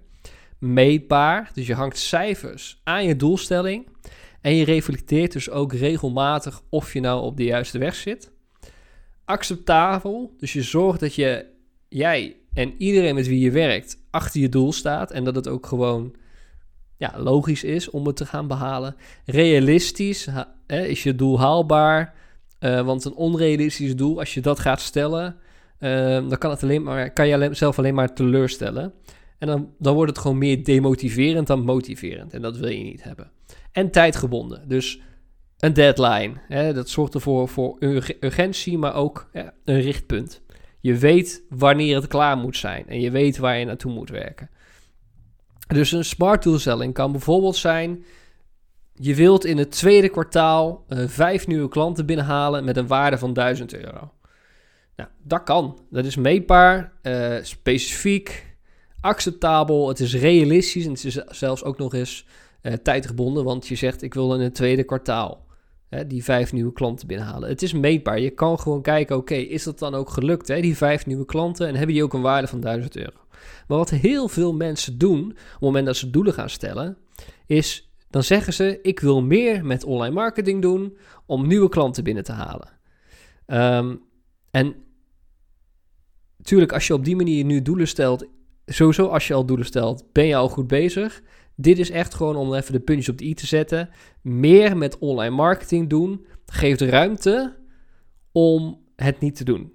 Meetbaar. 0.59 1.51
Dus 1.55 1.67
je 1.67 1.75
hangt 1.75 1.99
cijfers 1.99 2.81
aan 2.85 3.05
je 3.05 3.17
doelstelling. 3.17 3.87
En 4.43 4.55
je 4.55 4.65
reflecteert 4.65 5.33
dus 5.33 5.51
ook 5.51 5.73
regelmatig 5.73 6.63
of 6.69 6.93
je 6.93 7.01
nou 7.01 7.23
op 7.23 7.37
de 7.37 7.45
juiste 7.45 7.79
weg 7.79 7.95
zit. 7.95 8.31
Acceptabel, 9.25 10.35
dus 10.39 10.53
je 10.53 10.63
zorgt 10.63 11.01
dat 11.01 11.15
je, 11.15 11.47
jij 11.89 12.37
en 12.55 12.75
iedereen 12.79 13.15
met 13.15 13.27
wie 13.27 13.41
je 13.41 13.51
werkt 13.51 13.99
achter 14.11 14.41
je 14.41 14.49
doel 14.49 14.73
staat 14.73 15.11
en 15.11 15.25
dat 15.25 15.35
het 15.35 15.49
ook 15.49 15.67
gewoon 15.67 16.15
ja, 16.97 17.15
logisch 17.17 17.65
is 17.65 17.91
om 17.91 18.07
het 18.07 18.17
te 18.17 18.27
gaan 18.27 18.47
behalen. 18.47 18.97
Realistisch, 19.25 20.29
is 20.67 21.03
je 21.03 21.15
doel 21.15 21.41
haalbaar? 21.41 22.15
Uh, 22.61 22.81
want 22.81 23.05
een 23.05 23.15
onrealistisch 23.15 23.97
doel, 23.97 24.19
als 24.19 24.35
je 24.35 24.41
dat 24.41 24.59
gaat 24.59 24.81
stellen, 24.81 25.37
uh, 25.81 25.91
dan 26.29 26.39
kan, 26.39 26.51
het 26.51 26.63
alleen 26.63 26.83
maar, 26.83 27.11
kan 27.11 27.29
je 27.29 27.49
zelf 27.53 27.79
alleen 27.79 27.95
maar 27.95 28.15
teleurstellen. 28.15 28.93
En 29.39 29.47
dan, 29.47 29.71
dan 29.79 29.95
wordt 29.95 30.11
het 30.11 30.21
gewoon 30.21 30.39
meer 30.39 30.65
demotiverend 30.65 31.47
dan 31.47 31.65
motiverend. 31.65 32.33
En 32.33 32.43
dat 32.43 32.57
wil 32.57 32.69
je 32.69 32.85
niet 32.85 33.03
hebben. 33.03 33.31
En 33.73 33.91
tijdgebonden. 33.91 34.69
Dus 34.69 35.01
een 35.59 35.73
deadline. 35.73 36.33
Hè? 36.49 36.73
Dat 36.73 36.89
zorgt 36.89 37.15
ervoor 37.15 37.49
voor 37.49 37.77
urgentie, 38.21 38.79
maar 38.79 38.95
ook 38.95 39.31
een 39.65 39.81
richtpunt. 39.81 40.43
Je 40.81 40.97
weet 40.97 41.43
wanneer 41.49 41.97
het 41.97 42.07
klaar 42.07 42.37
moet 42.37 42.57
zijn 42.57 42.89
en 42.89 43.01
je 43.01 43.11
weet 43.11 43.39
waar 43.39 43.59
je 43.59 43.65
naartoe 43.65 43.93
moet 43.93 44.11
werken. 44.11 44.51
Dus 45.67 45.93
een 45.93 46.05
smart 46.05 46.43
doelstelling 46.43 46.95
kan 46.95 47.13
bijvoorbeeld 47.13 47.57
zijn: 47.57 48.05
je 48.95 49.15
wilt 49.15 49.45
in 49.45 49.59
het 49.59 49.71
tweede 49.71 50.09
kwartaal 50.09 50.85
uh, 50.89 51.09
vijf 51.09 51.47
nieuwe 51.47 51.69
klanten 51.69 52.07
binnenhalen 52.07 52.65
met 52.65 52.77
een 52.77 52.87
waarde 52.87 53.19
van 53.19 53.33
1000 53.33 53.75
euro. 53.75 54.13
Nou, 54.97 55.09
dat 55.23 55.43
kan. 55.43 55.79
Dat 55.91 56.05
is 56.05 56.17
meetbaar, 56.17 56.93
uh, 57.03 57.37
specifiek, 57.43 58.57
acceptabel. 59.01 59.89
Het 59.89 60.01
is 60.01 60.15
realistisch 60.15 60.85
en 60.85 60.91
het 60.91 61.05
is 61.05 61.15
zelfs 61.15 61.65
ook 61.65 61.79
nog 61.79 61.95
eens 61.95 62.27
uh, 62.63 62.73
tijdgebonden, 62.73 63.45
want 63.45 63.67
je 63.67 63.75
zegt 63.75 64.03
ik 64.03 64.15
wil 64.15 64.35
in 64.35 64.41
het 64.41 64.55
tweede 64.55 64.85
kwartaal 64.85 65.51
die 66.07 66.25
vijf 66.25 66.53
nieuwe 66.53 66.73
klanten 66.73 67.07
binnenhalen. 67.07 67.49
Het 67.49 67.63
is 67.63 67.73
meetbaar. 67.73 68.21
Je 68.21 68.31
kan 68.31 68.59
gewoon 68.61 68.83
kijken, 68.83 69.17
oké, 69.17 69.35
is 69.35 69.63
dat 69.63 69.79
dan 69.79 69.95
ook 69.95 70.11
gelukt, 70.11 70.49
hè, 70.49 70.61
die 70.61 70.77
vijf 70.77 71.07
nieuwe 71.07 71.25
klanten, 71.25 71.67
en 71.67 71.75
hebben 71.75 71.95
die 71.95 72.05
ook 72.05 72.13
een 72.13 72.21
waarde 72.21 72.47
van 72.47 72.61
1000 72.61 72.97
euro? 72.97 73.17
Maar 73.67 73.79
wat 73.79 73.91
heel 73.91 74.29
veel 74.29 74.55
mensen 74.55 74.99
doen, 74.99 75.31
op 75.31 75.37
het 75.51 75.61
moment 75.61 75.87
dat 75.87 75.97
ze 75.97 76.11
doelen 76.11 76.33
gaan 76.33 76.51
stellen, 76.51 76.97
is 77.47 77.93
dan 78.13 78.23
zeggen 78.23 78.53
ze: 78.53 78.79
Ik 78.83 79.01
wil 79.01 79.23
meer 79.23 79.65
met 79.65 79.85
online 79.85 80.15
marketing 80.15 80.63
doen 80.63 80.97
om 81.27 81.47
nieuwe 81.47 81.69
klanten 81.69 82.05
binnen 82.05 82.25
te 82.25 82.33
halen. 82.33 82.69
Um, 83.47 84.03
en 84.51 84.75
natuurlijk, 86.37 86.73
als 86.73 86.87
je 86.87 86.95
op 86.95 87.05
die 87.05 87.17
manier 87.17 87.45
nu 87.45 87.63
doelen 87.63 87.89
stelt, 87.89 88.27
sowieso 88.67 89.07
als 89.07 89.27
je 89.27 89.35
al 89.35 89.47
doelen 89.47 89.67
stelt, 89.67 90.13
ben 90.13 90.27
je 90.27 90.37
al 90.37 90.49
goed 90.49 90.67
bezig. 90.67 91.23
Dit 91.63 91.79
is 91.79 91.91
echt 91.91 92.15
gewoon 92.15 92.37
om 92.37 92.55
even 92.55 92.73
de 92.73 92.81
puntjes 92.81 93.09
op 93.09 93.19
de 93.19 93.25
i 93.25 93.35
te 93.35 93.47
zetten. 93.47 93.89
Meer 94.21 94.77
met 94.77 94.99
online 94.99 95.35
marketing 95.35 95.89
doen 95.89 96.27
geeft 96.47 96.81
ruimte 96.81 97.57
om 98.33 98.81
het 98.97 99.21
niet 99.21 99.37
te 99.37 99.45
doen. 99.45 99.73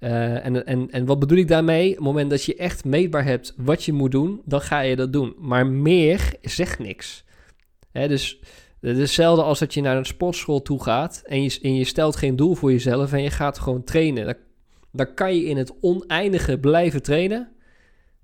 Uh, 0.00 0.46
en, 0.46 0.66
en, 0.66 0.90
en 0.90 1.04
wat 1.04 1.18
bedoel 1.18 1.38
ik 1.38 1.48
daarmee? 1.48 1.88
Op 1.88 1.96
het 1.96 2.04
moment 2.04 2.30
dat 2.30 2.44
je 2.44 2.54
echt 2.54 2.84
meetbaar 2.84 3.24
hebt 3.24 3.54
wat 3.56 3.84
je 3.84 3.92
moet 3.92 4.10
doen, 4.10 4.42
dan 4.44 4.60
ga 4.60 4.80
je 4.80 4.96
dat 4.96 5.12
doen. 5.12 5.34
Maar 5.38 5.66
meer 5.66 6.34
zegt 6.42 6.78
niks. 6.78 7.24
Hè, 7.92 8.08
dus 8.08 8.40
het 8.80 8.96
is 8.96 9.02
hetzelfde 9.02 9.42
als 9.42 9.58
dat 9.58 9.74
je 9.74 9.80
naar 9.80 9.96
een 9.96 10.06
sportschool 10.06 10.62
toe 10.62 10.82
gaat 10.82 11.22
en 11.24 11.42
je, 11.42 11.58
en 11.62 11.74
je 11.74 11.84
stelt 11.84 12.16
geen 12.16 12.36
doel 12.36 12.54
voor 12.54 12.72
jezelf 12.72 13.12
en 13.12 13.22
je 13.22 13.30
gaat 13.30 13.58
gewoon 13.58 13.84
trainen. 13.84 14.24
Dan, 14.24 14.34
dan 14.92 15.14
kan 15.14 15.36
je 15.36 15.44
in 15.44 15.56
het 15.56 15.72
oneindige 15.80 16.58
blijven 16.58 17.02
trainen, 17.02 17.48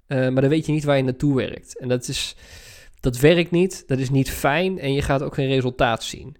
uh, 0.08 0.18
maar 0.18 0.40
dan 0.40 0.50
weet 0.50 0.66
je 0.66 0.72
niet 0.72 0.84
waar 0.84 0.96
je 0.96 1.02
naartoe 1.02 1.36
werkt. 1.36 1.78
En 1.78 1.88
dat, 1.88 2.08
is, 2.08 2.36
dat 3.06 3.18
werkt 3.18 3.50
niet, 3.50 3.84
dat 3.86 3.98
is 3.98 4.10
niet 4.10 4.30
fijn 4.30 4.78
en 4.78 4.92
je 4.92 5.02
gaat 5.02 5.22
ook 5.22 5.34
geen 5.34 5.48
resultaat 5.48 6.02
zien. 6.02 6.36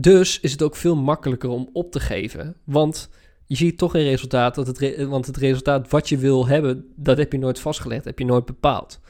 Dus 0.00 0.40
is 0.40 0.52
het 0.52 0.62
ook 0.62 0.76
veel 0.76 0.96
makkelijker 0.96 1.48
om 1.48 1.70
op 1.72 1.92
te 1.92 2.00
geven, 2.00 2.56
want 2.64 3.10
je 3.46 3.56
ziet 3.56 3.78
toch 3.78 3.90
geen 3.90 4.04
resultaat, 4.04 4.56
want 4.56 4.68
het, 4.68 5.06
want 5.06 5.26
het 5.26 5.36
resultaat 5.36 5.90
wat 5.90 6.08
je 6.08 6.16
wil 6.16 6.46
hebben, 6.46 6.92
dat 6.96 7.18
heb 7.18 7.32
je 7.32 7.38
nooit 7.38 7.60
vastgelegd, 7.60 8.04
heb 8.04 8.18
je 8.18 8.24
nooit 8.24 8.44
bepaald. 8.44 9.00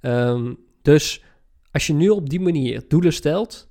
Um, 0.00 0.58
dus 0.82 1.22
als 1.70 1.86
je 1.86 1.92
nu 1.92 2.08
op 2.08 2.30
die 2.30 2.40
manier 2.40 2.84
doelen 2.88 3.12
stelt, 3.12 3.68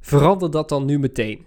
verander 0.00 0.50
dat 0.50 0.68
dan 0.68 0.84
nu 0.84 0.98
meteen. 0.98 1.46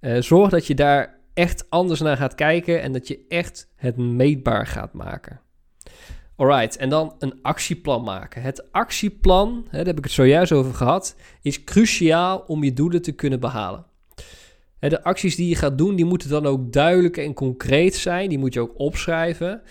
Uh, 0.00 0.20
zorg 0.20 0.50
dat 0.50 0.66
je 0.66 0.74
daar 0.74 1.20
echt 1.34 1.70
anders 1.70 2.00
naar 2.00 2.16
gaat 2.16 2.34
kijken 2.34 2.82
en 2.82 2.92
dat 2.92 3.08
je 3.08 3.24
echt 3.28 3.68
het 3.76 3.96
meetbaar 3.96 4.66
gaat 4.66 4.92
maken. 4.92 5.40
Alright, 6.36 6.76
en 6.76 6.88
dan 6.88 7.14
een 7.18 7.38
actieplan 7.42 8.04
maken. 8.04 8.42
Het 8.42 8.72
actieplan, 8.72 9.64
hè, 9.68 9.76
daar 9.76 9.86
heb 9.86 9.98
ik 9.98 10.04
het 10.04 10.12
zojuist 10.12 10.52
over 10.52 10.74
gehad, 10.74 11.16
is 11.42 11.64
cruciaal 11.64 12.44
om 12.46 12.64
je 12.64 12.72
doelen 12.72 13.02
te 13.02 13.12
kunnen 13.12 13.40
behalen. 13.40 13.86
De 14.88 15.04
acties 15.04 15.36
die 15.36 15.48
je 15.48 15.54
gaat 15.54 15.78
doen, 15.78 15.96
die 15.96 16.04
moeten 16.04 16.28
dan 16.28 16.46
ook 16.46 16.72
duidelijk 16.72 17.16
en 17.16 17.34
concreet 17.34 17.94
zijn. 17.94 18.28
Die 18.28 18.38
moet 18.38 18.54
je 18.54 18.60
ook 18.60 18.78
opschrijven. 18.78 19.62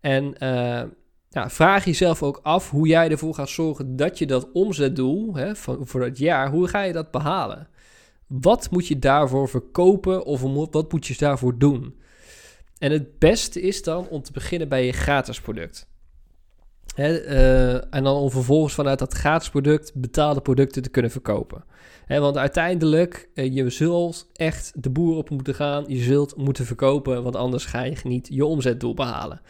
En 0.00 0.24
uh, 0.24 0.82
nou, 1.30 1.50
vraag 1.50 1.84
jezelf 1.84 2.22
ook 2.22 2.40
af 2.42 2.70
hoe 2.70 2.86
jij 2.86 3.10
ervoor 3.10 3.34
gaat 3.34 3.48
zorgen 3.48 3.96
dat 3.96 4.18
je 4.18 4.26
dat 4.26 4.52
omzetdoel 4.52 5.36
hè, 5.36 5.56
van, 5.56 5.86
voor 5.86 6.02
het 6.02 6.18
jaar, 6.18 6.50
hoe 6.50 6.68
ga 6.68 6.82
je 6.82 6.92
dat 6.92 7.10
behalen? 7.10 7.68
Wat 8.26 8.70
moet 8.70 8.86
je 8.86 8.98
daarvoor 8.98 9.48
verkopen 9.48 10.24
of 10.24 10.40
wat 10.70 10.92
moet 10.92 11.06
je 11.06 11.14
daarvoor 11.18 11.58
doen? 11.58 12.00
En 12.78 12.92
het 12.92 13.18
beste 13.18 13.60
is 13.60 13.82
dan 13.82 14.08
om 14.08 14.22
te 14.22 14.32
beginnen 14.32 14.68
bij 14.68 14.86
je 14.86 14.92
gratis 14.92 15.40
product. 15.40 15.91
Uh, 16.96 17.94
en 17.94 18.04
dan 18.04 18.16
om 18.16 18.30
vervolgens 18.30 18.74
vanuit 18.74 18.98
dat 18.98 19.12
gratis 19.12 19.48
product 19.48 19.92
betaalde 19.94 20.40
producten 20.40 20.82
te 20.82 20.90
kunnen 20.90 21.10
verkopen. 21.10 21.64
Want 22.08 22.36
uiteindelijk, 22.36 23.28
uh, 23.34 23.54
je 23.54 23.70
zult 23.70 24.28
echt 24.32 24.82
de 24.82 24.90
boer 24.90 25.16
op 25.16 25.30
moeten 25.30 25.54
gaan. 25.54 25.84
Je 25.86 26.02
zult 26.02 26.36
moeten 26.36 26.66
verkopen, 26.66 27.22
want 27.22 27.36
anders 27.36 27.64
ga 27.64 27.82
je 27.82 27.96
niet 28.04 28.28
je 28.30 28.44
omzetdoel 28.44 28.94
behalen. 28.94 29.40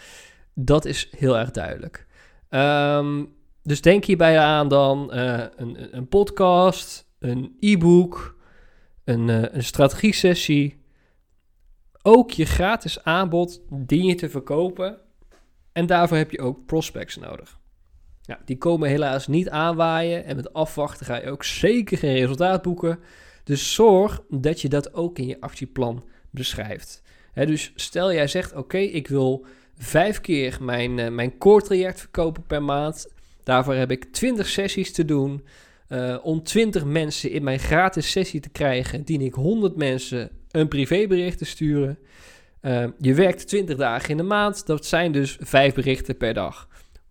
Dat 0.54 0.84
is 0.84 1.08
heel 1.16 1.38
erg 1.38 1.50
duidelijk. 1.50 2.06
Um, 2.50 3.34
dus 3.62 3.80
denk 3.80 4.04
hierbij 4.04 4.38
aan 4.38 4.68
dan 4.68 5.11
uh, 5.14 5.44
een, 5.56 5.96
een, 5.96 6.08
podcast, 6.08 7.08
een 7.18 7.56
e-book, 7.61 8.37
een, 9.04 9.28
een 9.56 9.64
strategie-sessie. 9.64 10.80
Ook 12.02 12.30
je 12.30 12.44
gratis 12.44 13.04
aanbod 13.04 13.62
dien 13.70 14.04
je 14.04 14.14
te 14.14 14.28
verkopen. 14.28 14.99
En 15.73 15.87
daarvoor 15.87 16.17
heb 16.17 16.31
je 16.31 16.41
ook 16.41 16.67
prospects 16.67 17.17
nodig. 17.17 17.61
Ja, 18.23 18.41
die 18.45 18.59
komen 18.59 18.88
helaas 18.88 19.26
niet 19.26 19.49
aanwaaien 19.49 20.25
en 20.25 20.37
met 20.37 20.52
afwachten 20.52 21.07
ga 21.07 21.17
je 21.17 21.31
ook 21.31 21.45
zeker 21.45 21.99
geen 21.99 22.17
resultaat 22.17 22.62
boeken. 22.62 22.99
Dus 23.45 23.75
zorg 23.75 24.23
dat 24.29 24.61
je 24.61 24.69
dat 24.69 24.95
ook 24.95 25.19
in 25.19 25.26
je 25.26 25.41
actieplan 25.41 26.05
beschrijft. 26.31 27.02
dus 27.35 27.73
stel 27.75 28.12
jij 28.12 28.26
zegt: 28.26 28.55
Oké, 28.55 28.79
ik 28.79 29.09
wil 29.09 29.47
vijf 29.75 30.21
keer 30.21 30.59
mijn, 30.61 30.99
uh, 30.99 31.09
mijn 31.09 31.38
core 31.38 31.93
verkopen 31.95 32.43
per 32.47 32.62
maand. 32.62 33.12
Daarvoor 33.43 33.75
heb 33.75 33.91
ik 33.91 34.05
20 34.05 34.49
sessies 34.49 34.93
te 34.93 35.05
doen. 35.05 35.45
Uh, 35.88 36.19
om 36.23 36.43
20 36.43 36.85
mensen 36.85 37.31
in 37.31 37.45
mijn 37.45 37.59
gratis 37.59 38.11
sessie 38.11 38.41
te 38.41 38.49
krijgen, 38.49 39.05
dien 39.05 39.21
ik 39.21 39.35
100 39.35 39.76
mensen 39.76 40.31
een 40.50 40.69
privébericht 40.69 41.38
te 41.38 41.45
sturen. 41.45 41.99
Uh, 42.62 42.85
je 42.99 43.14
werkt 43.14 43.49
20 43.49 43.76
dagen 43.76 44.09
in 44.09 44.16
de 44.16 44.23
maand, 44.23 44.66
dat 44.66 44.87
zijn 44.87 45.12
dus 45.12 45.37
5 45.40 45.75
berichten 45.75 46.16
per 46.16 46.35
dag. 46.35 46.69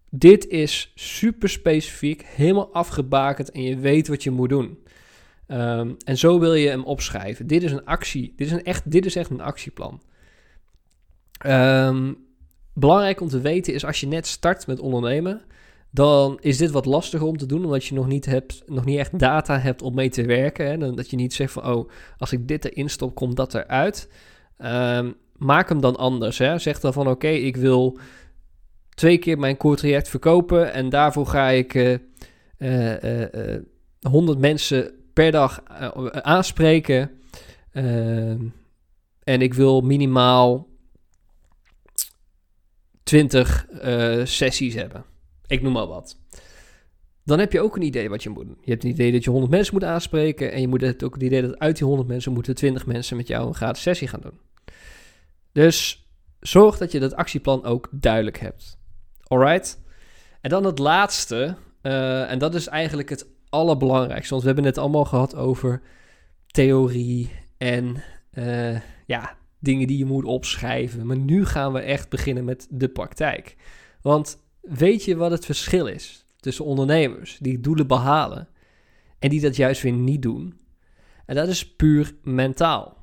Dit 0.09 0.47
is 0.47 0.91
super 0.95 1.49
specifiek, 1.49 2.25
helemaal 2.25 2.73
afgebakend 2.73 3.51
en 3.51 3.63
je 3.63 3.77
weet 3.77 4.07
wat 4.07 4.23
je 4.23 4.31
moet 4.31 4.49
doen. 4.49 4.79
Um, 5.47 5.95
en 6.05 6.17
zo 6.17 6.39
wil 6.39 6.53
je 6.53 6.69
hem 6.69 6.83
opschrijven. 6.83 7.47
Dit 7.47 7.63
is 7.63 7.71
een 7.71 7.85
actie. 7.85 8.33
Dit 8.35 8.47
is, 8.47 8.53
een 8.53 8.63
echt, 8.63 8.91
dit 8.91 9.05
is 9.05 9.15
echt 9.15 9.29
een 9.29 9.41
actieplan. 9.41 10.01
Um, 11.45 12.17
belangrijk 12.73 13.21
om 13.21 13.27
te 13.27 13.39
weten 13.39 13.73
is 13.73 13.85
als 13.85 13.99
je 13.99 14.07
net 14.07 14.27
start 14.27 14.67
met 14.67 14.79
ondernemen, 14.79 15.41
dan 15.89 16.37
is 16.41 16.57
dit 16.57 16.71
wat 16.71 16.85
lastiger 16.85 17.27
om 17.27 17.37
te 17.37 17.45
doen, 17.45 17.65
omdat 17.65 17.85
je 17.85 17.95
nog 17.95 18.07
niet, 18.07 18.25
hebt, 18.25 18.63
nog 18.65 18.85
niet 18.85 18.97
echt 18.97 19.19
data 19.19 19.59
hebt 19.59 19.81
om 19.81 19.93
mee 19.95 20.09
te 20.09 20.25
werken. 20.25 20.65
Hè? 20.65 20.93
Dat 20.93 21.09
je 21.09 21.15
niet 21.15 21.33
zegt 21.33 21.53
van, 21.53 21.65
oh, 21.65 21.89
als 22.17 22.31
ik 22.31 22.47
dit 22.47 22.65
erin 22.65 22.89
stop, 22.89 23.15
komt 23.15 23.35
dat 23.35 23.53
eruit. 23.53 24.09
Um, 24.57 25.15
maak 25.41 25.69
hem 25.69 25.81
dan 25.81 25.95
anders. 25.95 26.37
Hè? 26.37 26.57
Zeg 26.57 26.79
dan 26.79 26.93
van, 26.93 27.07
oké, 27.07 27.27
ik 27.27 27.55
wil 27.55 27.97
twee 28.89 29.17
keer 29.17 29.39
mijn 29.39 29.57
core 29.57 30.01
verkopen 30.03 30.73
en 30.73 30.89
daarvoor 30.89 31.27
ga 31.27 31.49
ik 31.49 31.73
uh, 31.73 31.97
uh, 33.03 33.59
100 34.01 34.39
mensen 34.39 34.91
per 35.13 35.31
dag 35.31 35.63
aanspreken. 36.11 37.11
En 39.23 39.41
ik 39.41 39.53
wil 39.53 39.81
minimaal 39.81 40.67
20 43.03 43.67
uh, 43.83 44.25
sessies 44.25 44.73
hebben. 44.73 45.03
Ik 45.47 45.61
noem 45.61 45.73
maar 45.73 45.87
wat. 45.87 46.17
Dan 47.23 47.39
heb 47.39 47.51
je 47.51 47.61
ook 47.61 47.75
een 47.75 47.81
idee 47.81 48.09
wat 48.09 48.23
je 48.23 48.29
moet 48.29 48.45
doen. 48.45 48.57
Je 48.61 48.71
hebt 48.71 48.83
een 48.83 48.89
idee 48.89 49.11
dat 49.11 49.23
je 49.23 49.29
100 49.29 49.51
mensen 49.51 49.73
moet 49.73 49.83
aanspreken. 49.83 50.51
En 50.51 50.61
je 50.61 50.67
moet 50.67 50.81
het 50.81 51.03
ook 51.03 51.13
het 51.13 51.23
idee 51.23 51.41
dat 51.41 51.59
uit 51.59 51.77
die 51.77 51.87
100 51.87 52.07
mensen 52.07 52.33
moeten 52.33 52.55
20 52.55 52.85
mensen 52.85 53.17
met 53.17 53.27
jou 53.27 53.47
een 53.47 53.55
gratis 53.55 53.81
sessie 53.81 54.07
gaan 54.07 54.21
doen. 54.21 54.39
Dus 55.51 56.09
zorg 56.39 56.77
dat 56.77 56.91
je 56.91 56.99
dat 56.99 57.15
actieplan 57.15 57.63
ook 57.63 57.89
duidelijk 57.91 58.39
hebt. 58.39 58.79
Alright? 59.23 59.79
En 60.41 60.49
dan 60.49 60.65
het 60.65 60.79
laatste. 60.79 61.55
Uh, 61.81 62.31
en 62.31 62.39
dat 62.39 62.55
is 62.55 62.67
eigenlijk 62.67 63.09
het 63.09 63.27
allerbelangrijkste. 63.49 64.29
Want 64.29 64.41
we 64.41 64.47
hebben 64.47 64.65
het 64.65 64.77
allemaal 64.77 65.05
gehad 65.05 65.35
over 65.35 65.81
theorie 66.47 67.31
en 67.57 68.03
uh, 68.33 68.79
ja, 69.05 69.37
dingen 69.59 69.87
die 69.87 69.97
je 69.97 70.05
moet 70.05 70.25
opschrijven. 70.25 71.05
Maar 71.05 71.17
nu 71.17 71.45
gaan 71.45 71.73
we 71.73 71.79
echt 71.79 72.09
beginnen 72.09 72.45
met 72.45 72.67
de 72.69 72.89
praktijk. 72.89 73.55
Want 74.01 74.43
weet 74.61 75.03
je 75.03 75.15
wat 75.15 75.31
het 75.31 75.45
verschil 75.45 75.87
is 75.87 76.25
tussen 76.39 76.65
ondernemers 76.65 77.37
die 77.39 77.59
doelen 77.59 77.87
behalen 77.87 78.47
en 79.19 79.29
die 79.29 79.41
dat 79.41 79.55
juist 79.55 79.81
weer 79.81 79.91
niet 79.91 80.21
doen? 80.21 80.59
En 81.25 81.35
dat 81.35 81.47
is 81.47 81.75
puur 81.75 82.13
mentaal. 82.23 83.00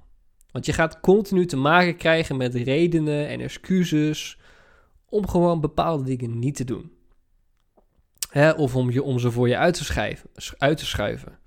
Want 0.59 0.71
je 0.71 0.77
gaat 0.77 1.01
continu 1.01 1.47
te 1.47 1.57
maken 1.57 1.97
krijgen 1.97 2.37
met 2.37 2.55
redenen 2.55 3.29
en 3.29 3.41
excuses 3.41 4.39
om 5.09 5.29
gewoon 5.29 5.61
bepaalde 5.61 6.05
dingen 6.05 6.39
niet 6.39 6.57
te 6.57 6.65
doen. 6.65 6.93
Hè, 8.31 8.51
of 8.51 8.77
om, 8.77 8.91
je, 8.91 9.03
om 9.03 9.19
ze 9.19 9.31
voor 9.31 9.49
je 9.49 9.57
uit 9.57 9.87
te, 9.87 10.17
uit 10.59 10.79
te 10.79 10.87
schuiven. 10.87 11.39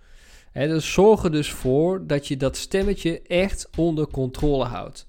He, 0.52 0.68
dus 0.68 0.94
zorg 0.94 1.24
er 1.24 1.32
dus 1.32 1.52
voor 1.52 2.08
dat 2.08 2.28
je 2.28 2.38
dat 2.38 2.58
stemmetje 2.58 3.22
echt 3.22 3.70
onder 3.78 4.08
controle 4.08 4.66
houdt. 4.66 5.08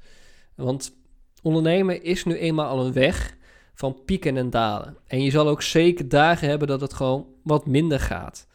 Want 0.54 0.96
ondernemen 1.42 2.02
is 2.02 2.24
nu 2.24 2.36
eenmaal 2.36 2.68
al 2.68 2.86
een 2.86 2.92
weg 2.92 3.36
van 3.74 4.04
pieken 4.04 4.36
en 4.36 4.50
dalen. 4.50 4.96
En 5.06 5.22
je 5.22 5.30
zal 5.30 5.48
ook 5.48 5.62
zeker 5.62 6.08
dagen 6.08 6.48
hebben 6.48 6.68
dat 6.68 6.80
het 6.80 6.92
gewoon 6.92 7.26
wat 7.42 7.66
minder 7.66 8.00
gaat. 8.00 8.46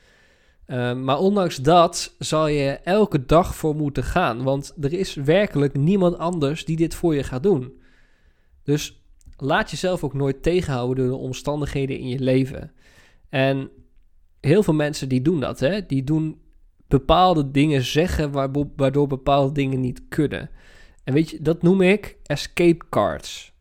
Uh, 0.68 0.94
maar 0.94 1.20
ondanks 1.20 1.56
dat 1.56 2.16
zal 2.20 2.48
je 2.48 2.70
elke 2.70 3.26
dag 3.26 3.56
voor 3.56 3.76
moeten 3.76 4.04
gaan. 4.04 4.44
Want 4.44 4.74
er 4.82 4.94
is 4.94 5.14
werkelijk 5.14 5.78
niemand 5.78 6.18
anders 6.18 6.66
die 6.66 6.76
dit 6.76 6.96
voor 6.96 7.16
je 7.16 7.24
gaat 7.24 7.44
doen. 7.44 7.82
Dus 8.64 9.02
laat 9.38 9.72
jezelf 9.72 10.04
ook 10.04 10.14
nooit 10.14 10.44
tegenhouden 10.44 10.96
door 11.08 11.18
de 11.18 11.24
omstandigheden 11.24 12.00
in 12.00 12.08
je 12.08 12.20
leven. 12.20 12.72
En 13.30 13.70
heel 14.42 14.64
veel 14.64 14.74
mensen 14.74 15.10
die 15.10 15.22
doen 15.22 15.40
dat, 15.40 15.60
hè? 15.60 15.86
die 15.86 16.04
doen 16.04 16.42
bepaalde 16.88 17.52
dingen 17.52 17.82
zeggen 17.84 18.32
waardoor 18.76 19.08
bepaalde 19.08 19.54
dingen 19.54 19.80
niet 19.80 20.02
kunnen. 20.10 20.50
En 21.04 21.14
weet 21.14 21.30
je, 21.30 21.42
dat 21.42 21.62
noem 21.62 21.82
ik 21.82 22.18
escape 22.24 22.86
cards. 22.90 23.54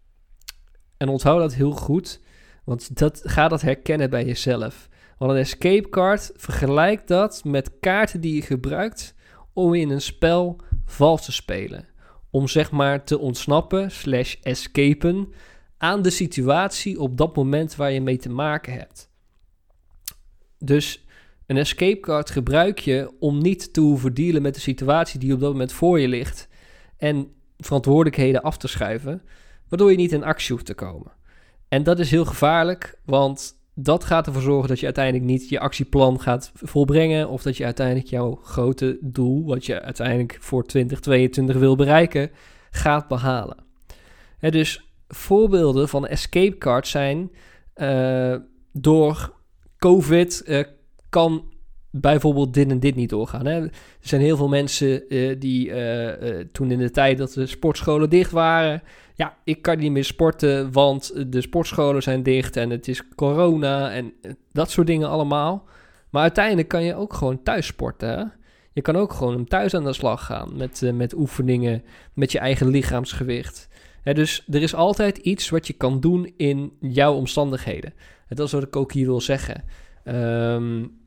En 0.96 1.08
onthoud 1.08 1.40
dat 1.40 1.54
heel 1.54 1.70
goed, 1.70 2.20
want 2.64 2.98
dat, 2.98 3.20
ga 3.25 3.48
dat 3.48 3.60
herkennen 3.60 4.10
bij 4.10 4.25
jezelf. 4.25 4.88
Want 5.18 5.30
een 5.30 5.37
escape 5.37 5.88
card, 5.88 6.30
vergelijk 6.35 7.06
dat 7.06 7.44
met 7.44 7.78
kaarten 7.80 8.20
die 8.20 8.35
je 8.35 8.42
gebruikt 8.42 9.14
om 9.52 9.75
in 9.75 9.90
een 9.90 10.00
spel 10.00 10.61
vals 10.85 11.25
te 11.25 11.32
spelen. 11.32 11.88
Om 12.30 12.49
zeg 12.49 12.70
maar 12.70 13.04
te 13.04 13.18
ontsnappen, 13.18 13.90
slash 13.90 14.37
escapen, 14.42 15.32
aan 15.78 16.02
de 16.02 16.11
situatie 16.11 17.00
op 17.00 17.16
dat 17.16 17.37
moment 17.37 17.76
waar 17.76 17.92
je 17.92 18.00
mee 18.00 18.16
te 18.16 18.28
maken 18.28 18.73
hebt. 18.73 19.11
Dus 20.58 21.06
een 21.46 21.56
escape 21.56 22.00
card 22.00 22.30
gebruik 22.30 22.78
je 22.78 23.12
om 23.18 23.42
niet 23.42 23.73
te 23.73 23.80
hoeven 23.80 24.14
dealen 24.14 24.42
met 24.42 24.54
de 24.54 24.61
situatie 24.61 25.20
die 25.20 25.32
op 25.32 25.40
dat 25.40 25.52
moment 25.52 25.73
voor 25.73 26.00
je 26.00 26.08
ligt. 26.08 26.49
En 26.96 27.32
verantwoordelijkheden 27.58 28.42
af 28.42 28.56
te 28.58 28.68
schuiven, 28.68 29.23
waardoor 29.68 29.90
je 29.90 29.96
niet 29.96 30.12
in 30.12 30.25
actie 30.25 30.52
hoeft 30.52 30.66
te 30.66 30.75
komen. 30.75 31.12
En 31.68 31.82
dat 31.82 31.99
is 31.99 32.11
heel 32.11 32.25
gevaarlijk, 32.25 32.99
want 33.04 33.55
dat 33.78 34.04
gaat 34.04 34.26
ervoor 34.26 34.42
zorgen 34.42 34.68
dat 34.68 34.78
je 34.78 34.85
uiteindelijk 34.85 35.25
niet 35.25 35.49
je 35.49 35.61
actieplan 35.61 36.21
gaat 36.21 36.50
volbrengen. 36.54 37.28
Of 37.28 37.42
dat 37.42 37.56
je 37.56 37.64
uiteindelijk 37.64 38.06
jouw 38.06 38.35
grote 38.42 38.99
doel, 39.00 39.45
wat 39.45 39.66
je 39.66 39.83
uiteindelijk 39.83 40.37
voor 40.40 40.64
2022 40.64 41.56
wil 41.56 41.76
bereiken, 41.76 42.30
gaat 42.71 43.09
behalen. 43.09 43.56
dus 44.40 44.88
voorbeelden 45.09 45.88
van 45.88 46.06
escape 46.06 46.59
cards 46.59 46.90
zijn 46.90 47.30
uh, 47.76 48.37
door 48.73 49.35
COVID 49.78 50.42
uh, 50.47 50.64
kan 51.09 51.54
bijvoorbeeld 52.00 52.54
dit 52.54 52.70
en 52.70 52.80
dit 52.80 52.94
niet 52.94 53.10
doorgaan. 53.10 53.46
Hè. 53.46 53.60
Er 53.60 53.70
zijn 54.00 54.20
heel 54.20 54.36
veel 54.36 54.48
mensen 54.48 55.02
uh, 55.08 55.36
die 55.38 55.72
toen 56.52 56.70
in 56.70 56.78
de 56.78 56.90
tijd 56.90 57.18
dat 57.18 57.32
de 57.32 57.46
sportscholen 57.46 58.10
dicht 58.10 58.30
waren, 58.30 58.82
ja, 59.14 59.36
ik 59.44 59.62
kan 59.62 59.78
niet 59.78 59.90
meer 59.90 60.04
sporten, 60.04 60.72
want 60.72 61.32
de 61.32 61.40
sportscholen 61.40 62.02
zijn 62.02 62.22
dicht 62.22 62.56
en 62.56 62.70
het 62.70 62.88
is 62.88 63.08
corona 63.14 63.92
en 63.92 64.12
dat 64.52 64.70
soort 64.70 64.86
dingen 64.86 65.08
allemaal. 65.08 65.64
Maar 66.10 66.22
uiteindelijk 66.22 66.68
kan 66.68 66.84
je 66.84 66.94
ook 66.94 67.14
gewoon 67.14 67.42
thuis 67.42 67.66
sporten. 67.66 68.32
Je 68.72 68.82
kan 68.82 68.96
ook 68.96 69.12
gewoon 69.12 69.44
thuis 69.44 69.74
aan 69.74 69.84
de 69.84 69.92
slag 69.92 70.24
gaan 70.24 70.56
met, 70.56 70.90
met 70.94 71.14
oefeningen, 71.14 71.82
met 72.12 72.32
je 72.32 72.38
eigen 72.38 72.68
lichaamsgewicht. 72.68 73.68
dus 74.02 74.44
er 74.50 74.62
is 74.62 74.74
altijd 74.74 75.16
iets 75.16 75.48
wat 75.48 75.66
je 75.66 75.72
kan 75.72 76.00
doen 76.00 76.32
in 76.36 76.72
jouw 76.80 77.14
omstandigheden. 77.14 77.92
En 78.28 78.36
dat 78.36 78.46
is 78.46 78.52
wat 78.52 78.62
ik 78.62 78.76
ook 78.76 78.92
hier 78.92 79.06
wil 79.06 79.20
zeggen. 79.20 79.64
Um, 80.04 80.98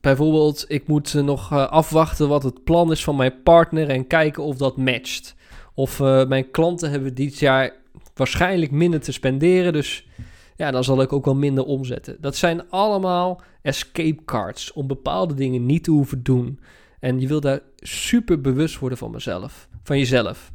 bijvoorbeeld, 0.00 0.64
ik 0.68 0.86
moet 0.86 1.14
nog 1.14 1.52
uh, 1.52 1.68
afwachten 1.68 2.28
wat 2.28 2.42
het 2.42 2.64
plan 2.64 2.90
is 2.90 3.04
van 3.04 3.16
mijn 3.16 3.42
partner 3.42 3.88
en 3.88 4.06
kijken 4.06 4.42
of 4.42 4.56
dat 4.56 4.76
matcht. 4.76 5.34
Of 5.74 5.98
uh, 5.98 6.26
mijn 6.26 6.50
klanten 6.50 6.90
hebben 6.90 7.14
dit 7.14 7.38
jaar 7.38 7.72
waarschijnlijk 8.14 8.70
minder 8.70 9.00
te 9.00 9.12
spenderen. 9.12 9.72
Dus 9.72 10.06
ja, 10.56 10.70
dan 10.70 10.84
zal 10.84 11.02
ik 11.02 11.12
ook 11.12 11.24
wel 11.24 11.34
minder 11.34 11.64
omzetten. 11.64 12.16
Dat 12.20 12.36
zijn 12.36 12.70
allemaal 12.70 13.42
escape 13.62 14.24
cards 14.24 14.72
om 14.72 14.86
bepaalde 14.86 15.34
dingen 15.34 15.66
niet 15.66 15.84
te 15.84 15.90
hoeven 15.90 16.22
doen. 16.22 16.60
En 17.00 17.20
je 17.20 17.26
wil 17.26 17.40
daar 17.40 17.60
super 17.76 18.40
bewust 18.40 18.78
worden 18.78 18.98
van 18.98 19.10
mezelf, 19.10 19.68
van 19.82 19.98
jezelf. 19.98 20.52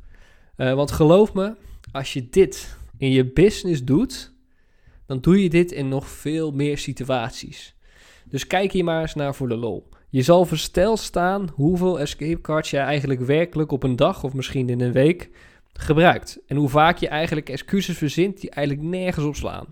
Want 0.56 0.92
geloof 0.92 1.34
me, 1.34 1.56
als 1.92 2.14
je 2.14 2.30
dit 2.30 2.78
in 2.98 3.12
je 3.12 3.32
business 3.32 3.84
doet, 3.84 4.34
dan 5.06 5.20
doe 5.22 5.44
je 5.44 5.50
dit 5.50 5.72
in 5.72 5.88
nog 5.88 6.08
veel 6.08 6.52
meer 6.52 6.78
situaties. 6.78 7.76
Dus 8.30 8.48
kijk 8.48 8.72
hier 8.72 8.84
maar 8.84 9.02
eens 9.02 9.16
naar 9.16 9.36
voor 9.36 9.50
de 9.50 9.58
lol. 9.58 9.90
Je 10.10 10.22
zal 10.22 10.46
versteld 10.46 11.00
staan 11.00 11.50
hoeveel 11.54 12.00
escape 12.00 12.42
cards 12.42 12.70
je 12.70 12.78
eigenlijk 12.78 13.22
werkelijk 13.22 13.72
op 13.72 13.84
een 13.84 13.96
dag 13.96 14.24
of 14.24 14.34
misschien 14.34 14.70
in 14.70 14.82
een 14.82 14.92
week 14.92 15.30
gebruikt. 15.74 16.40
En 16.48 16.56
hoe 16.56 16.70
vaak 16.70 16.98
je 16.98 17.08
eigenlijk 17.08 17.50
excuses 17.50 17.98
verzint 17.98 18.42
die 18.42 18.50
eigenlijk 18.50 18.88
nergens 18.88 19.26
op 19.26 19.36
slaan. 19.36 19.66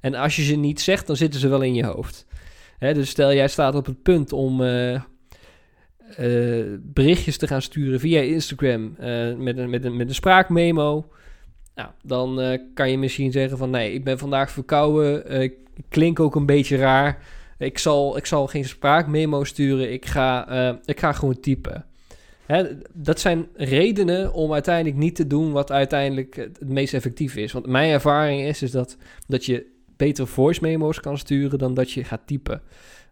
En 0.00 0.14
als 0.14 0.36
je 0.36 0.42
ze 0.42 0.54
niet 0.54 0.80
zegt, 0.80 1.06
dan 1.06 1.16
zitten 1.16 1.40
ze 1.40 1.48
wel 1.48 1.62
in 1.62 1.74
je 1.74 1.84
hoofd. 1.84 2.26
dus 2.78 3.08
stel 3.08 3.32
jij 3.32 3.48
staat 3.48 3.74
op 3.74 3.86
het 3.86 4.02
punt 4.02 4.32
om 4.32 4.60
uh, 4.60 5.00
berichtjes 6.80 7.38
te 7.38 7.46
gaan 7.46 7.62
sturen 7.62 8.00
via 8.00 8.20
Instagram 8.20 8.96
uh, 9.00 9.34
met, 9.34 9.58
een, 9.58 9.70
met, 9.70 9.84
een, 9.84 9.96
met 9.96 10.08
een 10.08 10.14
spraakmemo. 10.14 11.08
Nou, 11.74 11.90
dan 12.02 12.58
kan 12.74 12.90
je 12.90 12.98
misschien 12.98 13.32
zeggen 13.32 13.58
van 13.58 13.70
nee, 13.70 13.92
ik 13.92 14.04
ben 14.04 14.18
vandaag 14.18 14.50
verkouden, 14.50 15.40
ik 15.42 15.54
klink 15.88 16.20
ook 16.20 16.34
een 16.34 16.46
beetje 16.46 16.76
raar. 16.76 17.18
Ik 17.58 17.78
zal, 17.78 18.16
ik 18.16 18.26
zal 18.26 18.46
geen 18.46 18.64
spraakmemo 18.64 19.44
sturen. 19.44 19.92
Ik 19.92 20.06
ga, 20.06 20.50
uh, 20.70 20.76
ik 20.84 21.00
ga 21.00 21.12
gewoon 21.12 21.40
typen. 21.40 21.84
Hè, 22.46 22.64
dat 22.92 23.20
zijn 23.20 23.46
redenen 23.54 24.32
om 24.32 24.52
uiteindelijk 24.52 24.96
niet 24.96 25.14
te 25.14 25.26
doen 25.26 25.52
wat 25.52 25.72
uiteindelijk 25.72 26.36
het 26.36 26.68
meest 26.68 26.94
effectief 26.94 27.36
is. 27.36 27.52
Want 27.52 27.66
mijn 27.66 27.90
ervaring 27.90 28.42
is, 28.42 28.62
is 28.62 28.70
dat, 28.70 28.96
dat 29.26 29.44
je 29.44 29.66
betere 29.96 30.26
voice 30.26 30.60
memo's 30.62 31.00
kan 31.00 31.18
sturen 31.18 31.58
dan 31.58 31.74
dat 31.74 31.90
je 31.90 32.04
gaat 32.04 32.26
typen. 32.26 32.62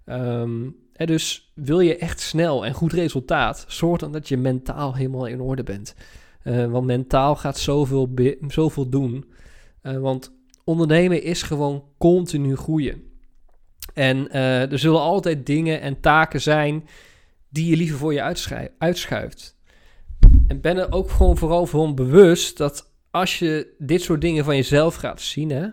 Um, 0.07 0.77
hè, 0.93 1.07
dus 1.07 1.53
wil 1.55 1.81
je 1.81 1.97
echt 1.97 2.21
snel 2.21 2.67
en 2.67 2.73
goed 2.73 2.93
resultaat, 2.93 3.65
zorg 3.69 4.01
dan 4.01 4.13
dat 4.13 4.29
je 4.29 4.37
mentaal 4.37 4.95
helemaal 4.95 5.27
in 5.27 5.41
orde 5.41 5.63
bent. 5.63 5.95
Uh, 6.45 6.71
want 6.71 6.87
mentaal 6.87 7.37
gaat 7.37 7.59
zoveel, 7.59 8.15
zoveel 8.49 8.89
doen. 8.89 9.25
Uh, 9.83 9.99
want 9.99 10.33
ondernemen 10.65 11.23
is 11.23 11.43
gewoon 11.43 11.85
continu 11.99 12.57
groeien. 12.57 13.03
En 13.95 14.29
uh, 14.33 14.73
er 14.73 14.79
zullen 14.79 15.01
altijd 15.01 15.47
dingen 15.47 15.81
en 15.81 16.01
taken 16.01 16.41
zijn 16.41 16.89
die 17.49 17.71
je 17.71 17.77
liever 17.77 17.99
voor 17.99 18.13
je 18.13 18.35
uitschuift. 18.79 19.57
En 20.49 20.61
ben 20.61 20.77
er 20.77 20.93
ook 20.93 21.11
gewoon 21.11 21.37
vooral 21.37 21.67
van 21.67 21.95
bewust 21.95 22.57
dat 22.57 22.93
als 23.11 23.39
je 23.39 23.75
dit 23.79 24.03
soort 24.03 24.21
dingen 24.21 24.45
van 24.45 24.57
jezelf 24.57 24.95
gaat 24.95 25.21
zien, 25.21 25.51
hè, 25.51 25.69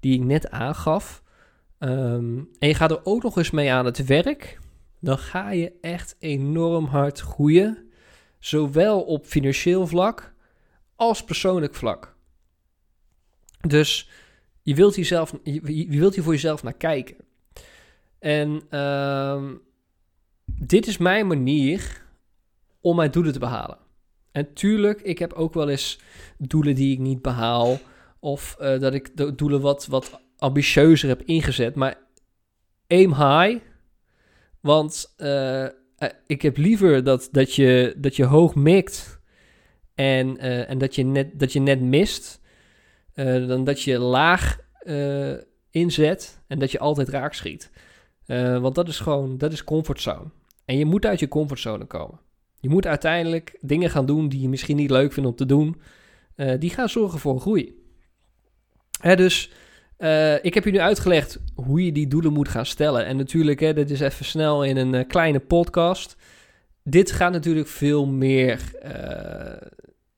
die 0.00 0.14
ik 0.14 0.24
net 0.24 0.50
aangaf, 0.50 1.22
um, 1.78 2.48
en 2.58 2.68
je 2.68 2.74
gaat 2.74 2.90
er 2.90 3.04
ook 3.04 3.22
nog 3.22 3.36
eens 3.36 3.50
mee 3.50 3.72
aan 3.72 3.84
het 3.84 4.04
werk, 4.04 4.58
dan 5.00 5.18
ga 5.18 5.50
je 5.50 5.72
echt 5.80 6.16
enorm 6.18 6.84
hard 6.84 7.20
groeien. 7.20 7.90
Zowel 8.38 9.02
op 9.02 9.24
financieel 9.24 9.86
vlak 9.86 10.34
als 10.96 11.24
persoonlijk 11.24 11.74
vlak. 11.74 12.16
Dus 13.60 14.10
je 14.62 14.74
wilt, 14.74 14.94
jezelf, 14.94 15.34
je, 15.42 15.90
je 15.90 15.98
wilt 15.98 16.14
hier 16.14 16.24
voor 16.24 16.32
jezelf 16.32 16.62
naar 16.62 16.72
kijken. 16.72 17.16
En 18.26 18.62
uh, 18.70 19.42
dit 20.44 20.86
is 20.86 20.96
mijn 20.96 21.26
manier 21.26 22.02
om 22.80 22.96
mijn 22.96 23.10
doelen 23.10 23.32
te 23.32 23.38
behalen. 23.38 23.78
En 24.32 24.52
tuurlijk, 24.52 25.00
ik 25.00 25.18
heb 25.18 25.32
ook 25.32 25.54
wel 25.54 25.68
eens 25.68 26.00
doelen 26.38 26.74
die 26.74 26.92
ik 26.92 26.98
niet 26.98 27.22
behaal. 27.22 27.78
Of 28.20 28.56
uh, 28.60 28.80
dat 28.80 28.94
ik 28.94 29.16
de 29.16 29.34
doelen 29.34 29.60
wat, 29.60 29.86
wat 29.86 30.20
ambitieuzer 30.38 31.08
heb 31.08 31.22
ingezet. 31.22 31.74
Maar 31.74 31.98
aim 32.86 33.14
high. 33.14 33.58
Want 34.60 35.14
uh, 35.18 35.66
ik 36.26 36.42
heb 36.42 36.56
liever 36.56 37.04
dat, 37.04 37.28
dat, 37.32 37.54
je, 37.54 37.94
dat 37.96 38.16
je 38.16 38.24
hoog 38.24 38.54
mikt. 38.54 39.20
En, 39.94 40.38
en 40.68 40.78
dat, 40.78 40.94
je 40.94 41.02
net, 41.04 41.38
dat 41.38 41.52
je 41.52 41.60
net 41.60 41.80
mist. 41.80 42.40
dan 43.14 43.64
dat 43.64 43.82
je 43.82 43.98
laag 43.98 44.58
inzet. 45.70 46.42
En 46.46 46.58
dat 46.58 46.70
je 46.70 46.78
altijd 46.78 47.08
raak 47.08 47.34
schiet. 47.34 47.70
Uh, 48.26 48.58
want 48.58 48.74
dat 48.74 48.88
is 48.88 48.98
gewoon, 48.98 49.38
dat 49.38 49.52
is 49.52 49.64
comfortzone. 49.64 50.30
En 50.64 50.78
je 50.78 50.84
moet 50.84 51.06
uit 51.06 51.20
je 51.20 51.28
comfortzone 51.28 51.84
komen. 51.84 52.20
Je 52.60 52.68
moet 52.68 52.86
uiteindelijk 52.86 53.58
dingen 53.60 53.90
gaan 53.90 54.06
doen 54.06 54.28
die 54.28 54.40
je 54.40 54.48
misschien 54.48 54.76
niet 54.76 54.90
leuk 54.90 55.12
vindt 55.12 55.28
om 55.28 55.36
te 55.36 55.46
doen. 55.46 55.80
Uh, 56.36 56.52
die 56.58 56.70
gaan 56.70 56.88
zorgen 56.88 57.18
voor 57.18 57.40
groei. 57.40 57.82
Hè, 59.00 59.16
dus 59.16 59.50
uh, 59.98 60.44
ik 60.44 60.54
heb 60.54 60.64
je 60.64 60.70
nu 60.70 60.78
uitgelegd 60.78 61.38
hoe 61.54 61.84
je 61.84 61.92
die 61.92 62.08
doelen 62.08 62.32
moet 62.32 62.48
gaan 62.48 62.66
stellen. 62.66 63.06
En 63.06 63.16
natuurlijk, 63.16 63.60
hè, 63.60 63.72
dit 63.72 63.90
is 63.90 64.00
even 64.00 64.24
snel 64.24 64.64
in 64.64 64.76
een 64.76 65.06
kleine 65.06 65.40
podcast. 65.40 66.16
Dit 66.82 67.12
gaat 67.12 67.32
natuurlijk 67.32 67.68
veel 67.68 68.06
meer 68.06 68.60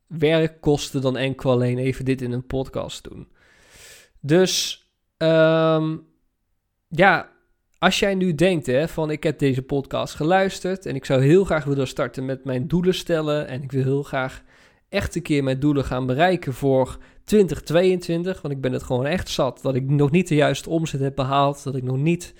werk 0.07 0.61
kosten 0.61 1.01
dan 1.01 1.17
enkel 1.17 1.51
alleen 1.51 1.79
even 1.79 2.05
dit 2.05 2.23
in 2.23 2.33
een 2.33 2.47
podcast 2.47 3.05
doen. 3.05 3.29
Dus 4.21 4.87
um, 5.19 6.07
ja, 6.89 7.31
als 7.79 7.99
jij 7.99 8.15
nu 8.15 8.35
denkt 8.35 8.67
hè, 8.67 8.89
van 8.89 9.11
ik 9.11 9.23
heb 9.23 9.39
deze 9.39 9.63
podcast 9.63 10.15
geluisterd 10.15 10.87
en 10.87 10.95
ik 10.95 11.05
zou 11.05 11.23
heel 11.23 11.45
graag 11.45 11.65
willen 11.65 11.89
starten 11.89 12.25
met 12.25 12.45
mijn 12.45 12.69
doelen 12.69 12.95
stellen 12.95 13.49
en 13.49 13.63
ik 13.63 13.73
wil 13.73 13.83
heel 13.83 14.03
graag 14.03 14.43
echt 14.89 15.17
een 15.17 15.23
keer 15.23 15.45
mijn 15.45 15.61
doelen 15.61 15.85
gaan 15.85 16.07
bereiken 16.07 16.55
voor 16.55 16.99
2022, 17.25 18.43
want 18.43 18.55
ik 18.55 18.61
ben 18.61 18.73
het 18.73 18.83
gewoon 18.83 19.07
echt 19.07 19.29
zat 19.29 19.63
dat 19.63 19.75
ik 19.75 19.91
nog 19.91 20.11
niet 20.11 20.29
de 20.29 20.35
juiste 20.35 20.71
omzet 20.71 21.01
heb 21.01 21.15
behaald, 21.15 21.65
dat 21.65 21.77
ik 21.77 21.83
nog 21.83 21.97
niet 21.97 22.35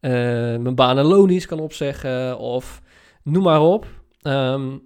uh, 0.00 0.10
mijn 0.56 0.74
baan 0.74 0.98
en 0.98 1.04
lonies 1.04 1.46
kan 1.46 1.60
opzeggen 1.60 2.38
of 2.38 2.82
noem 3.22 3.42
maar 3.42 3.60
op. 3.60 3.86
Um, 4.22 4.82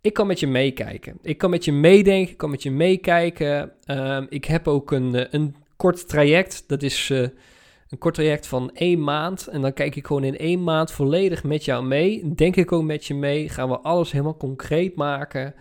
ik 0.00 0.12
kan 0.12 0.26
met 0.26 0.40
je 0.40 0.46
meekijken. 0.46 1.18
Ik 1.22 1.38
kan 1.38 1.50
met 1.50 1.64
je 1.64 1.72
meedenken, 1.72 2.32
ik 2.32 2.38
kan 2.38 2.50
met 2.50 2.62
je 2.62 2.70
meekijken. 2.70 3.72
Um, 3.86 4.26
ik 4.28 4.44
heb 4.44 4.68
ook 4.68 4.90
een, 4.90 5.14
eh, 5.14 5.26
een 5.30 5.54
kort 5.76 6.08
traject, 6.08 6.64
dat 6.66 6.82
is 6.82 7.08
uh, 7.08 7.26
een 7.90 7.98
kort 7.98 8.14
traject 8.14 8.46
van 8.46 8.70
één 8.74 9.04
maand. 9.04 9.46
En 9.46 9.60
dan 9.60 9.72
kijk 9.72 9.96
ik 9.96 10.06
gewoon 10.06 10.24
in 10.24 10.38
één 10.38 10.64
maand 10.64 10.90
volledig 10.90 11.44
met 11.44 11.64
jou 11.64 11.84
mee. 11.84 12.34
Denk 12.34 12.56
ik 12.56 12.72
ook 12.72 12.82
met 12.82 13.04
je 13.04 13.14
mee. 13.14 13.48
Gaan 13.48 13.68
we 13.68 13.78
alles 13.78 14.12
helemaal 14.12 14.36
concreet 14.36 14.94
maken. 14.94 15.54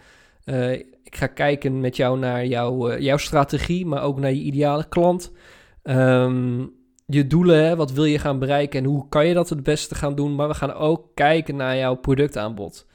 Uh, 0.45 0.71
ik 1.03 1.15
ga 1.15 1.27
kijken 1.27 1.79
met 1.79 1.95
jou 1.95 2.19
naar 2.19 2.45
jouw, 2.45 2.91
uh, 2.91 2.99
jouw 2.99 3.17
strategie, 3.17 3.85
maar 3.85 4.03
ook 4.03 4.19
naar 4.19 4.31
je 4.31 4.41
ideale 4.41 4.87
klant. 4.89 5.31
Um, 5.83 6.73
je 7.05 7.27
doelen, 7.27 7.77
wat 7.77 7.91
wil 7.91 8.05
je 8.05 8.19
gaan 8.19 8.39
bereiken 8.39 8.79
en 8.79 8.85
hoe 8.85 9.09
kan 9.09 9.27
je 9.27 9.33
dat 9.33 9.49
het 9.49 9.63
beste 9.63 9.95
gaan 9.95 10.15
doen. 10.15 10.35
Maar 10.35 10.47
we 10.47 10.53
gaan 10.53 10.73
ook 10.73 11.05
kijken 11.13 11.55
naar 11.55 11.77
jouw 11.77 11.95
productaanbod. 11.95 12.87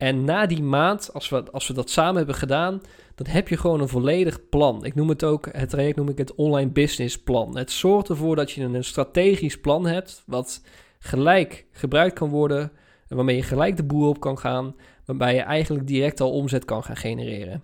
En 0.00 0.24
na 0.24 0.46
die 0.46 0.62
maand, 0.62 1.10
als 1.12 1.28
we, 1.28 1.50
als 1.52 1.68
we 1.68 1.74
dat 1.74 1.90
samen 1.90 2.16
hebben 2.16 2.34
gedaan, 2.34 2.80
dan 3.14 3.26
heb 3.26 3.48
je 3.48 3.56
gewoon 3.56 3.80
een 3.80 3.88
volledig 3.88 4.48
plan. 4.48 4.84
Ik 4.84 4.94
noem 4.94 5.08
het 5.08 5.24
ook, 5.24 5.48
het 5.52 5.70
traject 5.70 5.96
noem 5.96 6.08
ik 6.08 6.18
het 6.18 6.34
online 6.34 6.70
business 6.70 7.22
plan. 7.22 7.56
Het 7.56 7.70
zorgt 7.70 8.08
ervoor 8.08 8.36
dat 8.36 8.50
je 8.50 8.62
een 8.62 8.84
strategisch 8.84 9.60
plan 9.60 9.86
hebt, 9.86 10.22
wat 10.26 10.62
gelijk 10.98 11.66
gebruikt 11.72 12.14
kan 12.14 12.28
worden, 12.28 12.72
waarmee 13.08 13.36
je 13.36 13.42
gelijk 13.42 13.76
de 13.76 13.84
boer 13.84 14.08
op 14.08 14.20
kan 14.20 14.38
gaan, 14.38 14.74
waarbij 15.04 15.34
je 15.34 15.40
eigenlijk 15.40 15.86
direct 15.86 16.20
al 16.20 16.32
omzet 16.32 16.64
kan 16.64 16.84
gaan 16.84 16.96
genereren. 16.96 17.62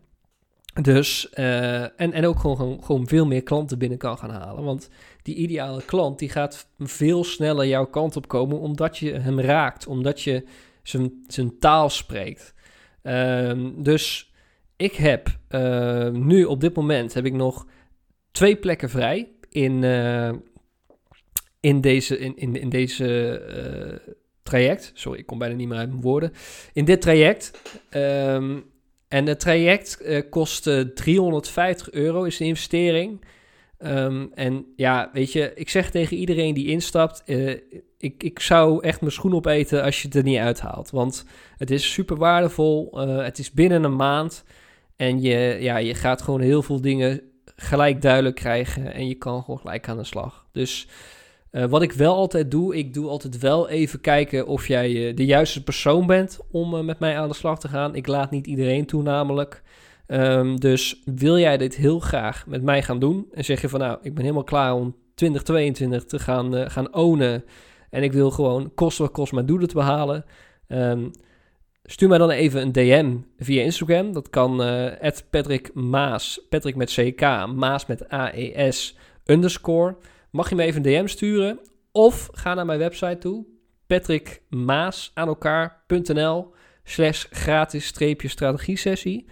Dus, 0.82 1.28
uh, 1.34 1.82
en, 1.82 2.12
en 2.12 2.26
ook 2.26 2.38
gewoon, 2.38 2.84
gewoon 2.84 3.08
veel 3.08 3.26
meer 3.26 3.42
klanten 3.42 3.78
binnen 3.78 3.98
kan 3.98 4.18
gaan 4.18 4.30
halen. 4.30 4.64
Want 4.64 4.90
die 5.22 5.34
ideale 5.34 5.84
klant, 5.84 6.18
die 6.18 6.28
gaat 6.28 6.68
veel 6.78 7.24
sneller 7.24 7.66
jouw 7.66 7.86
kant 7.86 8.16
op 8.16 8.28
komen, 8.28 8.58
omdat 8.58 8.98
je 8.98 9.12
hem 9.12 9.40
raakt, 9.40 9.86
omdat 9.86 10.22
je 10.22 10.44
zijn, 11.26 11.58
taal 11.58 11.90
spreekt. 11.90 12.54
Uh, 13.02 13.52
dus 13.76 14.32
ik 14.76 14.94
heb 14.94 15.38
uh, 15.50 16.08
nu 16.08 16.44
op 16.44 16.60
dit 16.60 16.74
moment 16.74 17.14
heb 17.14 17.24
ik 17.24 17.32
nog 17.32 17.66
twee 18.30 18.56
plekken 18.56 18.90
vrij 18.90 19.28
in, 19.50 19.82
uh, 19.82 20.32
in 21.60 21.80
deze, 21.80 22.18
in, 22.18 22.36
in, 22.36 22.60
in 22.60 22.68
deze 22.68 23.40
uh, 24.04 24.14
traject. 24.42 24.90
Sorry, 24.94 25.18
ik 25.18 25.26
kom 25.26 25.38
bijna 25.38 25.54
niet 25.54 25.68
meer 25.68 25.78
uit 25.78 25.88
mijn 25.88 26.00
woorden. 26.00 26.32
In 26.72 26.84
dit 26.84 27.00
traject. 27.00 27.60
Um, 27.90 28.64
en 29.08 29.26
het 29.26 29.40
traject 29.40 30.02
kost 30.30 30.62
350 30.94 31.90
euro, 31.90 32.24
is 32.24 32.36
de 32.36 32.44
investering. 32.44 33.24
En 34.34 34.66
ja, 34.76 35.10
weet 35.12 35.32
je, 35.32 35.52
ik 35.54 35.68
zeg 35.68 35.90
tegen 35.90 36.16
iedereen 36.16 36.54
die 36.54 36.66
instapt, 36.66 37.24
ik, 37.98 38.22
ik 38.22 38.40
zou 38.40 38.82
echt 38.82 39.00
mijn 39.00 39.12
schoen 39.12 39.34
opeten 39.34 39.82
als 39.82 40.02
je 40.02 40.08
het 40.08 40.16
er 40.16 40.22
niet 40.22 40.38
uithaalt. 40.38 40.90
Want 40.90 41.24
het 41.56 41.70
is 41.70 41.92
super 41.92 42.16
waardevol, 42.16 43.06
uh, 43.08 43.24
het 43.24 43.38
is 43.38 43.50
binnen 43.50 43.84
een 43.84 43.96
maand 43.96 44.44
en 44.96 45.20
je, 45.20 45.56
ja, 45.60 45.76
je 45.76 45.94
gaat 45.94 46.22
gewoon 46.22 46.40
heel 46.40 46.62
veel 46.62 46.80
dingen 46.80 47.20
gelijk 47.56 48.02
duidelijk 48.02 48.34
krijgen 48.34 48.92
en 48.92 49.08
je 49.08 49.14
kan 49.14 49.42
gewoon 49.42 49.60
gelijk 49.60 49.88
aan 49.88 49.96
de 49.96 50.04
slag. 50.04 50.46
Dus 50.52 50.88
uh, 51.52 51.64
wat 51.64 51.82
ik 51.82 51.92
wel 51.92 52.14
altijd 52.14 52.50
doe, 52.50 52.76
ik 52.76 52.94
doe 52.94 53.08
altijd 53.08 53.38
wel 53.38 53.68
even 53.68 54.00
kijken 54.00 54.46
of 54.46 54.68
jij 54.68 55.14
de 55.14 55.24
juiste 55.24 55.62
persoon 55.62 56.06
bent 56.06 56.38
om 56.50 56.84
met 56.84 56.98
mij 56.98 57.18
aan 57.18 57.28
de 57.28 57.34
slag 57.34 57.60
te 57.60 57.68
gaan. 57.68 57.94
Ik 57.94 58.06
laat 58.06 58.30
niet 58.30 58.46
iedereen 58.46 58.86
toe 58.86 59.02
namelijk. 59.02 59.62
Um, 60.08 60.60
dus 60.60 61.02
wil 61.04 61.38
jij 61.38 61.56
dit 61.56 61.76
heel 61.76 61.98
graag 61.98 62.46
met 62.46 62.62
mij 62.62 62.82
gaan 62.82 62.98
doen 62.98 63.26
en 63.32 63.44
zeg 63.44 63.60
je 63.60 63.68
van 63.68 63.80
nou, 63.80 63.98
ik 64.02 64.14
ben 64.14 64.22
helemaal 64.22 64.44
klaar 64.44 64.74
om 64.74 64.94
2022 65.14 66.04
te 66.04 66.18
gaan, 66.18 66.70
gaan 66.70 66.94
ownen 66.94 67.44
en 67.96 68.02
ik 68.02 68.12
wil 68.12 68.30
gewoon 68.30 68.74
kost 68.74 68.98
wat 68.98 69.10
kost 69.10 69.32
mijn 69.32 69.46
doelen 69.46 69.68
te 69.68 69.74
behalen. 69.74 70.24
Um, 70.68 71.10
stuur 71.82 72.08
mij 72.08 72.18
dan 72.18 72.30
even 72.30 72.62
een 72.62 72.72
DM 72.72 73.16
via 73.38 73.62
Instagram. 73.62 74.12
Dat 74.12 74.30
kan 74.30 74.62
uh, 74.62 75.10
Patrick 75.30 75.74
Maas, 75.74 76.40
Patrick 76.48 76.76
met 76.76 76.92
CK, 76.92 77.20
Maas 77.54 77.86
met 77.86 78.08
AES 78.08 78.96
underscore. 79.24 79.96
Mag 80.30 80.48
je 80.48 80.54
me 80.54 80.62
even 80.62 80.86
een 80.86 80.92
DM 80.92 81.06
sturen 81.06 81.58
of 81.92 82.28
ga 82.32 82.54
naar 82.54 82.66
mijn 82.66 82.78
website 82.78 83.18
toe, 83.18 83.44
patrickmaas 83.86 85.10
aan 85.14 85.28
elkaar.nl 85.28 86.52
slash 86.84 87.24
gratis 87.30 87.86
streepje 87.86 88.28
strategie 88.28 88.76
sessie. 88.76 89.26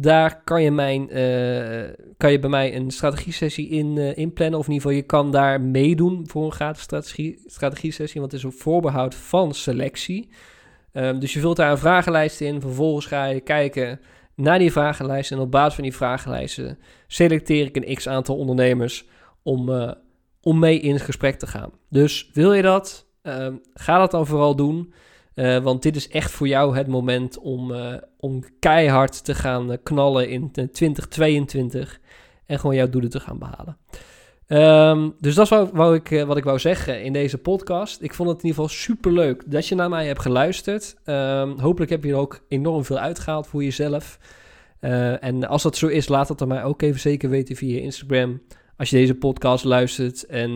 Daar 0.00 0.42
kan 0.44 0.62
je, 0.62 0.70
mijn, 0.70 1.16
uh, 1.16 1.88
kan 2.16 2.32
je 2.32 2.38
bij 2.38 2.50
mij 2.50 2.76
een 2.76 2.90
strategie-sessie 2.90 3.68
in 3.68 3.96
uh, 3.96 4.16
inplannen. 4.16 4.58
Of 4.58 4.66
in 4.66 4.72
ieder 4.72 4.88
geval, 4.88 5.02
je 5.02 5.06
kan 5.06 5.30
daar 5.30 5.60
meedoen 5.60 6.28
voor 6.28 6.44
een 6.44 6.52
gratis 6.52 6.82
strategie, 6.82 7.42
strategie-sessie. 7.46 8.20
Want 8.20 8.32
het 8.32 8.40
is 8.40 8.46
een 8.46 8.58
voorbehoud 8.58 9.14
van 9.14 9.54
selectie. 9.54 10.28
Um, 10.92 11.18
dus 11.18 11.32
je 11.32 11.40
vult 11.40 11.56
daar 11.56 11.70
een 11.70 11.78
vragenlijst 11.78 12.40
in. 12.40 12.60
Vervolgens 12.60 13.06
ga 13.06 13.24
je 13.24 13.40
kijken 13.40 14.00
naar 14.34 14.58
die 14.58 14.72
vragenlijst. 14.72 15.32
En 15.32 15.38
op 15.38 15.50
basis 15.50 15.74
van 15.74 15.84
die 15.84 15.96
vragenlijsten 15.96 16.78
selecteer 17.06 17.66
ik 17.66 17.76
een 17.76 17.94
x-aantal 17.94 18.36
ondernemers 18.36 19.08
om, 19.42 19.68
uh, 19.68 19.92
om 20.42 20.58
mee 20.58 20.80
in 20.80 21.00
gesprek 21.00 21.38
te 21.38 21.46
gaan. 21.46 21.70
Dus 21.88 22.30
wil 22.32 22.52
je 22.52 22.62
dat? 22.62 23.06
Um, 23.22 23.60
ga 23.74 23.98
dat 23.98 24.10
dan 24.10 24.26
vooral 24.26 24.56
doen. 24.56 24.92
Uh, 25.40 25.58
want 25.58 25.82
dit 25.82 25.96
is 25.96 26.08
echt 26.08 26.30
voor 26.30 26.48
jou 26.48 26.76
het 26.76 26.86
moment 26.86 27.38
om, 27.38 27.70
uh, 27.70 27.94
om 28.16 28.42
keihard 28.58 29.24
te 29.24 29.34
gaan 29.34 29.70
uh, 29.70 29.76
knallen 29.82 30.28
in 30.28 30.50
2022 30.50 32.00
en 32.46 32.58
gewoon 32.58 32.76
jouw 32.76 32.88
doelen 32.88 33.10
te 33.10 33.20
gaan 33.20 33.38
behalen. 33.38 33.76
Um, 34.92 35.14
dus 35.20 35.34
dat 35.34 35.50
is 35.50 35.70
wou 35.72 35.94
ik, 35.94 36.24
wat 36.26 36.36
ik 36.36 36.44
wou 36.44 36.58
zeggen 36.58 37.02
in 37.02 37.12
deze 37.12 37.38
podcast. 37.38 38.02
Ik 38.02 38.14
vond 38.14 38.28
het 38.28 38.38
in 38.38 38.44
ieder 38.46 38.62
geval 38.62 38.78
super 38.78 39.12
leuk 39.12 39.42
dat 39.46 39.68
je 39.68 39.74
naar 39.74 39.88
mij 39.88 40.06
hebt 40.06 40.20
geluisterd. 40.20 40.96
Um, 41.04 41.58
hopelijk 41.58 41.90
heb 41.90 42.04
je 42.04 42.10
er 42.10 42.18
ook 42.18 42.40
enorm 42.48 42.84
veel 42.84 42.98
uitgehaald 42.98 43.46
voor 43.46 43.64
jezelf. 43.64 44.18
en 45.20 45.48
als 45.48 45.62
dat 45.62 45.76
zo 45.76 45.86
is, 45.86 46.08
laat 46.08 46.28
dat 46.28 46.38
dan 46.38 46.48
mij 46.48 46.64
ook 46.64 46.82
even 46.82 47.00
zeker 47.00 47.28
weten 47.28 47.56
via 47.56 47.80
Instagram. 47.80 48.42
Als 48.76 48.90
je 48.90 48.96
deze 48.96 49.14
podcast 49.14 49.64
luistert 49.64 50.26
en 50.26 50.50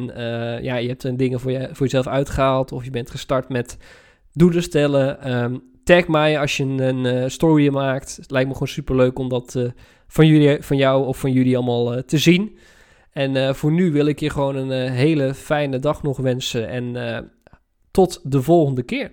ja, 0.63 0.77
je 0.77 0.89
hebt 0.89 1.05
er 1.05 1.17
dingen 1.17 1.41
voor, 1.41 1.51
je, 1.51 1.69
voor 1.73 1.87
jezelf 1.87 2.07
uitgehaald 2.07 2.73
of 2.73 2.85
je 2.85 2.91
bent 2.91 3.11
gestart 3.11 3.49
met 3.49 3.77
doelen 4.35 4.63
stellen. 4.63 5.35
Um, 5.43 5.63
tag 5.85 6.09
mij 6.09 6.39
als 6.39 6.57
je 6.57 6.65
een, 6.65 7.05
uh, 7.05 7.25
story 7.27 7.69
maakt. 7.69 8.17
Het 8.17 8.31
lijkt 8.31 8.49
me 8.49 8.53
gewoon 8.53 8.69
super 8.69 8.97
leuk 8.97 9.19
om 9.19 9.29
dat 9.29 9.55
uh, 9.57 9.71
van, 10.07 10.27
jullie, 10.27 10.63
van 10.63 10.77
jou 10.77 11.07
of 11.07 11.19
van 11.19 11.33
jullie 11.33 11.57
allemaal 11.57 11.97
uh, 11.97 12.03
te 12.03 12.19
zien. 12.19 12.57
En 13.13 13.55
voor 13.55 13.73
nu 13.73 13.93
wil 13.93 14.07
ik 14.07 14.21
je 14.21 14.31
gewoon 14.31 14.57
een 14.57 14.91
hele 14.91 15.35
fijne 15.35 15.79
dag 15.79 16.03
nog 16.03 16.17
wensen. 16.17 16.69
En 16.69 16.97
tot 17.91 18.21
de 18.23 18.43
volgende 18.43 18.83
keer. 18.83 19.11